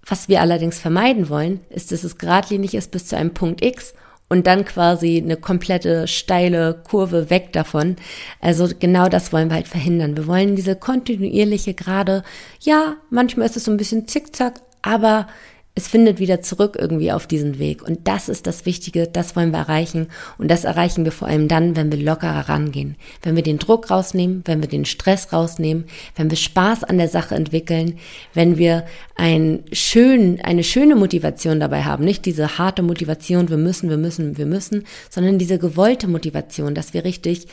Was 0.05 0.29
wir 0.29 0.41
allerdings 0.41 0.79
vermeiden 0.79 1.29
wollen, 1.29 1.61
ist, 1.69 1.91
dass 1.91 2.03
es 2.03 2.17
geradlinig 2.17 2.75
ist 2.75 2.91
bis 2.91 3.07
zu 3.07 3.17
einem 3.17 3.33
Punkt 3.33 3.63
X 3.63 3.93
und 4.33 4.47
dann 4.47 4.65
quasi 4.65 5.21
eine 5.23 5.37
komplette 5.37 6.07
steile 6.07 6.81
Kurve 6.89 7.29
weg 7.29 7.53
davon. 7.53 7.97
Also 8.41 8.67
genau 8.79 9.07
das 9.07 9.31
wollen 9.31 9.49
wir 9.49 9.55
halt 9.57 9.67
verhindern. 9.67 10.17
Wir 10.17 10.25
wollen 10.25 10.55
diese 10.55 10.75
kontinuierliche 10.75 11.75
Gerade, 11.75 12.23
ja, 12.59 12.95
manchmal 13.11 13.45
ist 13.45 13.57
es 13.57 13.65
so 13.65 13.71
ein 13.71 13.77
bisschen 13.77 14.07
zickzack, 14.07 14.55
aber 14.81 15.27
es 15.75 15.87
findet 15.87 16.19
wieder 16.19 16.41
zurück 16.41 16.77
irgendwie 16.79 17.11
auf 17.11 17.25
diesen 17.25 17.57
Weg. 17.57 17.81
Und 17.81 18.07
das 18.07 18.29
ist 18.29 18.45
das 18.45 18.67
Wichtige, 18.67 19.07
das 19.07 19.35
wollen 19.35 19.49
wir 19.49 19.57
erreichen. 19.57 20.07
Und 20.37 20.51
das 20.51 20.65
erreichen 20.65 21.03
wir 21.03 21.11
vor 21.11 21.27
allem 21.27 21.47
dann, 21.47 21.75
wenn 21.75 21.91
wir 21.91 21.97
lockerer 21.97 22.47
rangehen. 22.47 22.95
Wenn 23.23 23.35
wir 23.35 23.41
den 23.41 23.57
Druck 23.57 23.89
rausnehmen, 23.89 24.43
wenn 24.45 24.61
wir 24.61 24.69
den 24.69 24.85
Stress 24.85 25.33
rausnehmen, 25.33 25.85
wenn 26.15 26.29
wir 26.29 26.37
Spaß 26.37 26.83
an 26.83 26.99
der 26.99 27.07
Sache 27.07 27.33
entwickeln, 27.33 27.97
wenn 28.35 28.57
wir 28.59 28.85
ein 29.15 29.63
schön, 29.71 30.39
eine 30.41 30.63
schöne 30.63 30.95
Motivation 30.95 31.59
dabei 31.59 31.83
haben. 31.83 32.03
Nicht 32.03 32.25
diese 32.25 32.59
harte 32.59 32.83
Motivation, 32.83 33.49
wir 33.49 33.57
müssen, 33.57 33.89
wir 33.89 33.97
müssen, 33.97 34.37
wir 34.37 34.45
müssen, 34.45 34.85
sondern 35.09 35.39
diese 35.39 35.57
gewollte 35.57 36.07
Motivation, 36.07 36.75
dass 36.75 36.93
wir 36.93 37.03
richtig, 37.03 37.47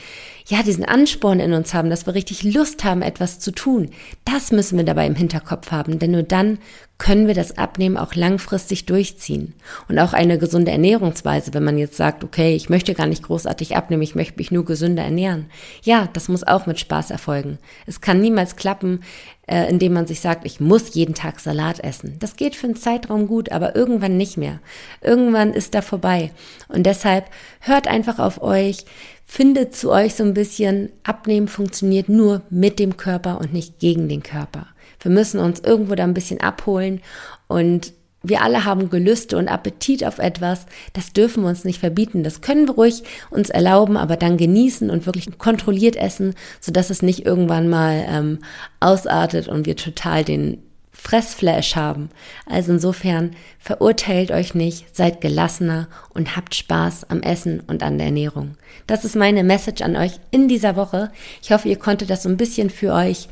ja, 0.46 0.62
diesen 0.62 0.84
Ansporn 0.84 1.40
in 1.40 1.52
uns 1.52 1.74
haben, 1.74 1.90
dass 1.90 2.06
wir 2.06 2.14
richtig 2.14 2.42
Lust 2.42 2.84
haben, 2.84 3.02
etwas 3.02 3.38
zu 3.38 3.50
tun. 3.50 3.90
Das 4.24 4.52
müssen 4.52 4.76
wir 4.76 4.84
dabei 4.84 5.06
im 5.06 5.14
Hinterkopf 5.14 5.70
haben, 5.70 5.98
denn 5.98 6.12
nur 6.12 6.22
dann 6.22 6.58
können 7.00 7.26
wir 7.26 7.34
das 7.34 7.56
Abnehmen 7.56 7.96
auch 7.96 8.14
langfristig 8.14 8.84
durchziehen. 8.84 9.54
Und 9.88 9.98
auch 9.98 10.12
eine 10.12 10.38
gesunde 10.38 10.70
Ernährungsweise, 10.70 11.54
wenn 11.54 11.64
man 11.64 11.78
jetzt 11.78 11.96
sagt, 11.96 12.22
okay, 12.22 12.54
ich 12.54 12.68
möchte 12.68 12.92
gar 12.92 13.06
nicht 13.06 13.22
großartig 13.22 13.74
abnehmen, 13.74 14.02
ich 14.02 14.14
möchte 14.14 14.36
mich 14.36 14.50
nur 14.50 14.66
gesünder 14.66 15.02
ernähren. 15.02 15.46
Ja, 15.82 16.08
das 16.12 16.28
muss 16.28 16.46
auch 16.46 16.66
mit 16.66 16.78
Spaß 16.78 17.10
erfolgen. 17.10 17.58
Es 17.86 18.02
kann 18.02 18.20
niemals 18.20 18.56
klappen, 18.56 19.00
äh, 19.46 19.68
indem 19.70 19.94
man 19.94 20.06
sich 20.06 20.20
sagt, 20.20 20.44
ich 20.44 20.60
muss 20.60 20.94
jeden 20.94 21.14
Tag 21.14 21.40
Salat 21.40 21.80
essen. 21.80 22.16
Das 22.18 22.36
geht 22.36 22.54
für 22.54 22.66
einen 22.66 22.76
Zeitraum 22.76 23.26
gut, 23.26 23.50
aber 23.50 23.74
irgendwann 23.74 24.18
nicht 24.18 24.36
mehr. 24.36 24.60
Irgendwann 25.00 25.54
ist 25.54 25.74
da 25.74 25.80
vorbei. 25.80 26.30
Und 26.68 26.84
deshalb 26.84 27.24
hört 27.60 27.88
einfach 27.88 28.18
auf 28.18 28.42
euch, 28.42 28.84
findet 29.30 29.76
zu 29.76 29.92
euch 29.92 30.16
so 30.16 30.24
ein 30.24 30.34
bisschen, 30.34 30.90
Abnehmen 31.04 31.46
funktioniert 31.46 32.08
nur 32.08 32.42
mit 32.50 32.80
dem 32.80 32.96
Körper 32.96 33.38
und 33.38 33.52
nicht 33.52 33.78
gegen 33.78 34.08
den 34.08 34.24
Körper. 34.24 34.66
Wir 35.00 35.12
müssen 35.12 35.38
uns 35.38 35.60
irgendwo 35.60 35.94
da 35.94 36.02
ein 36.02 36.14
bisschen 36.14 36.40
abholen 36.40 37.00
und 37.46 37.92
wir 38.24 38.42
alle 38.42 38.64
haben 38.64 38.90
Gelüste 38.90 39.38
und 39.38 39.46
Appetit 39.46 40.04
auf 40.04 40.18
etwas. 40.18 40.66
Das 40.94 41.12
dürfen 41.12 41.44
wir 41.44 41.48
uns 41.48 41.64
nicht 41.64 41.78
verbieten. 41.78 42.24
Das 42.24 42.40
können 42.40 42.66
wir 42.66 42.74
ruhig 42.74 43.04
uns 43.30 43.50
erlauben, 43.50 43.96
aber 43.96 44.16
dann 44.16 44.36
genießen 44.36 44.90
und 44.90 45.06
wirklich 45.06 45.38
kontrolliert 45.38 45.94
essen, 45.94 46.34
sodass 46.60 46.90
es 46.90 47.00
nicht 47.00 47.24
irgendwann 47.24 47.68
mal 47.68 48.04
ähm, 48.08 48.40
ausartet 48.80 49.46
und 49.46 49.64
wir 49.64 49.76
total 49.76 50.24
den 50.24 50.60
Fressflash 50.92 51.76
haben. 51.76 52.10
Also 52.46 52.72
insofern 52.72 53.30
verurteilt 53.58 54.30
euch 54.30 54.54
nicht, 54.54 54.94
seid 54.94 55.20
gelassener 55.20 55.88
und 56.14 56.36
habt 56.36 56.54
Spaß 56.54 57.10
am 57.10 57.22
Essen 57.22 57.60
und 57.66 57.82
an 57.82 57.98
der 57.98 58.08
Ernährung. 58.08 58.56
Das 58.86 59.04
ist 59.04 59.16
meine 59.16 59.44
Message 59.44 59.82
an 59.82 59.96
euch 59.96 60.12
in 60.30 60.48
dieser 60.48 60.76
Woche. 60.76 61.10
Ich 61.42 61.52
hoffe, 61.52 61.68
ihr 61.68 61.78
konntet 61.78 62.10
das 62.10 62.24
so 62.24 62.28
ein 62.28 62.36
bisschen 62.36 62.70
für 62.70 62.92
euch 62.92 63.28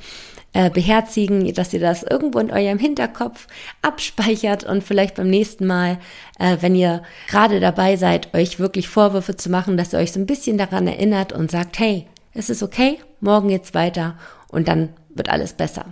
äh, 0.55 0.71
beherzigen, 0.71 1.53
dass 1.53 1.75
ihr 1.75 1.81
das 1.81 2.03
irgendwo 2.03 2.38
in 2.38 2.51
eurem 2.51 2.79
Hinterkopf 2.79 3.47
abspeichert 3.83 4.64
und 4.64 4.83
vielleicht 4.83 5.16
beim 5.16 5.29
nächsten 5.29 5.66
Mal, 5.66 5.99
äh, 6.38 6.57
wenn 6.61 6.75
ihr 6.75 7.03
gerade 7.29 7.61
dabei 7.61 7.97
seid, 7.97 8.35
euch 8.35 8.59
wirklich 8.59 8.88
Vorwürfe 8.88 9.37
zu 9.37 9.51
machen, 9.51 9.77
dass 9.77 9.92
ihr 9.92 9.99
euch 9.99 10.12
so 10.12 10.21
ein 10.21 10.27
bisschen 10.27 10.59
daran 10.59 10.87
erinnert 10.87 11.33
und 11.33 11.51
sagt, 11.51 11.79
hey, 11.79 12.07
es 12.33 12.51
ist 12.51 12.62
okay, 12.62 12.99
morgen 13.21 13.49
geht's 13.49 13.75
weiter 13.75 14.16
und 14.49 14.68
dann 14.68 14.90
wird 15.11 15.29
alles 15.29 15.53
besser. 15.53 15.87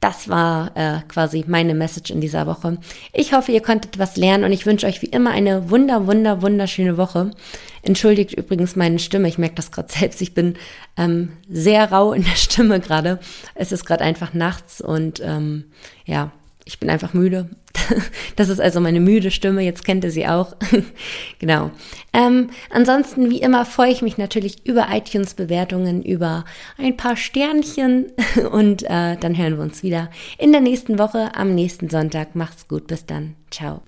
Das 0.00 0.30
war 0.30 0.74
äh, 0.76 1.00
quasi 1.08 1.44
meine 1.46 1.74
Message 1.74 2.10
in 2.10 2.22
dieser 2.22 2.46
Woche. 2.46 2.78
Ich 3.12 3.34
hoffe, 3.34 3.52
ihr 3.52 3.60
konntet 3.60 3.98
was 3.98 4.16
lernen 4.16 4.44
und 4.44 4.52
ich 4.52 4.64
wünsche 4.64 4.86
euch 4.86 5.02
wie 5.02 5.06
immer 5.06 5.30
eine 5.30 5.70
wunder, 5.70 6.06
wunder, 6.06 6.40
wunderschöne 6.40 6.96
Woche. 6.96 7.32
Entschuldigt 7.82 8.32
übrigens 8.32 8.76
meine 8.76 8.98
Stimme. 8.98 9.28
Ich 9.28 9.36
merke 9.36 9.56
das 9.56 9.70
gerade 9.70 9.92
selbst. 9.92 10.22
Ich 10.22 10.32
bin 10.32 10.54
ähm, 10.96 11.32
sehr 11.48 11.92
rau 11.92 12.14
in 12.14 12.24
der 12.24 12.36
Stimme 12.36 12.80
gerade. 12.80 13.20
Es 13.54 13.72
ist 13.72 13.84
gerade 13.84 14.02
einfach 14.02 14.32
nachts 14.32 14.80
und 14.80 15.20
ähm, 15.22 15.64
ja, 16.06 16.32
ich 16.64 16.78
bin 16.78 16.90
einfach 16.90 17.14
müde. 17.14 17.48
Das 18.36 18.48
ist 18.48 18.60
also 18.60 18.80
meine 18.80 19.00
müde 19.00 19.30
Stimme, 19.30 19.62
jetzt 19.62 19.84
kennt 19.84 20.04
ihr 20.04 20.10
sie 20.10 20.26
auch. 20.26 20.56
genau. 21.40 21.70
Ähm, 22.12 22.50
ansonsten, 22.70 23.28
wie 23.30 23.42
immer, 23.42 23.66
freue 23.66 23.90
ich 23.90 24.00
mich 24.00 24.16
natürlich 24.16 24.64
über 24.66 24.88
iTunes-Bewertungen, 24.92 26.02
über 26.02 26.44
ein 26.78 26.96
paar 26.96 27.16
Sternchen 27.16 28.12
und 28.52 28.84
äh, 28.84 29.16
dann 29.16 29.36
hören 29.36 29.56
wir 29.56 29.62
uns 29.62 29.82
wieder 29.82 30.10
in 30.38 30.52
der 30.52 30.60
nächsten 30.60 30.98
Woche 30.98 31.34
am 31.34 31.54
nächsten 31.54 31.90
Sonntag. 31.90 32.34
Macht's 32.34 32.66
gut, 32.68 32.86
bis 32.86 33.04
dann. 33.04 33.34
Ciao. 33.50 33.82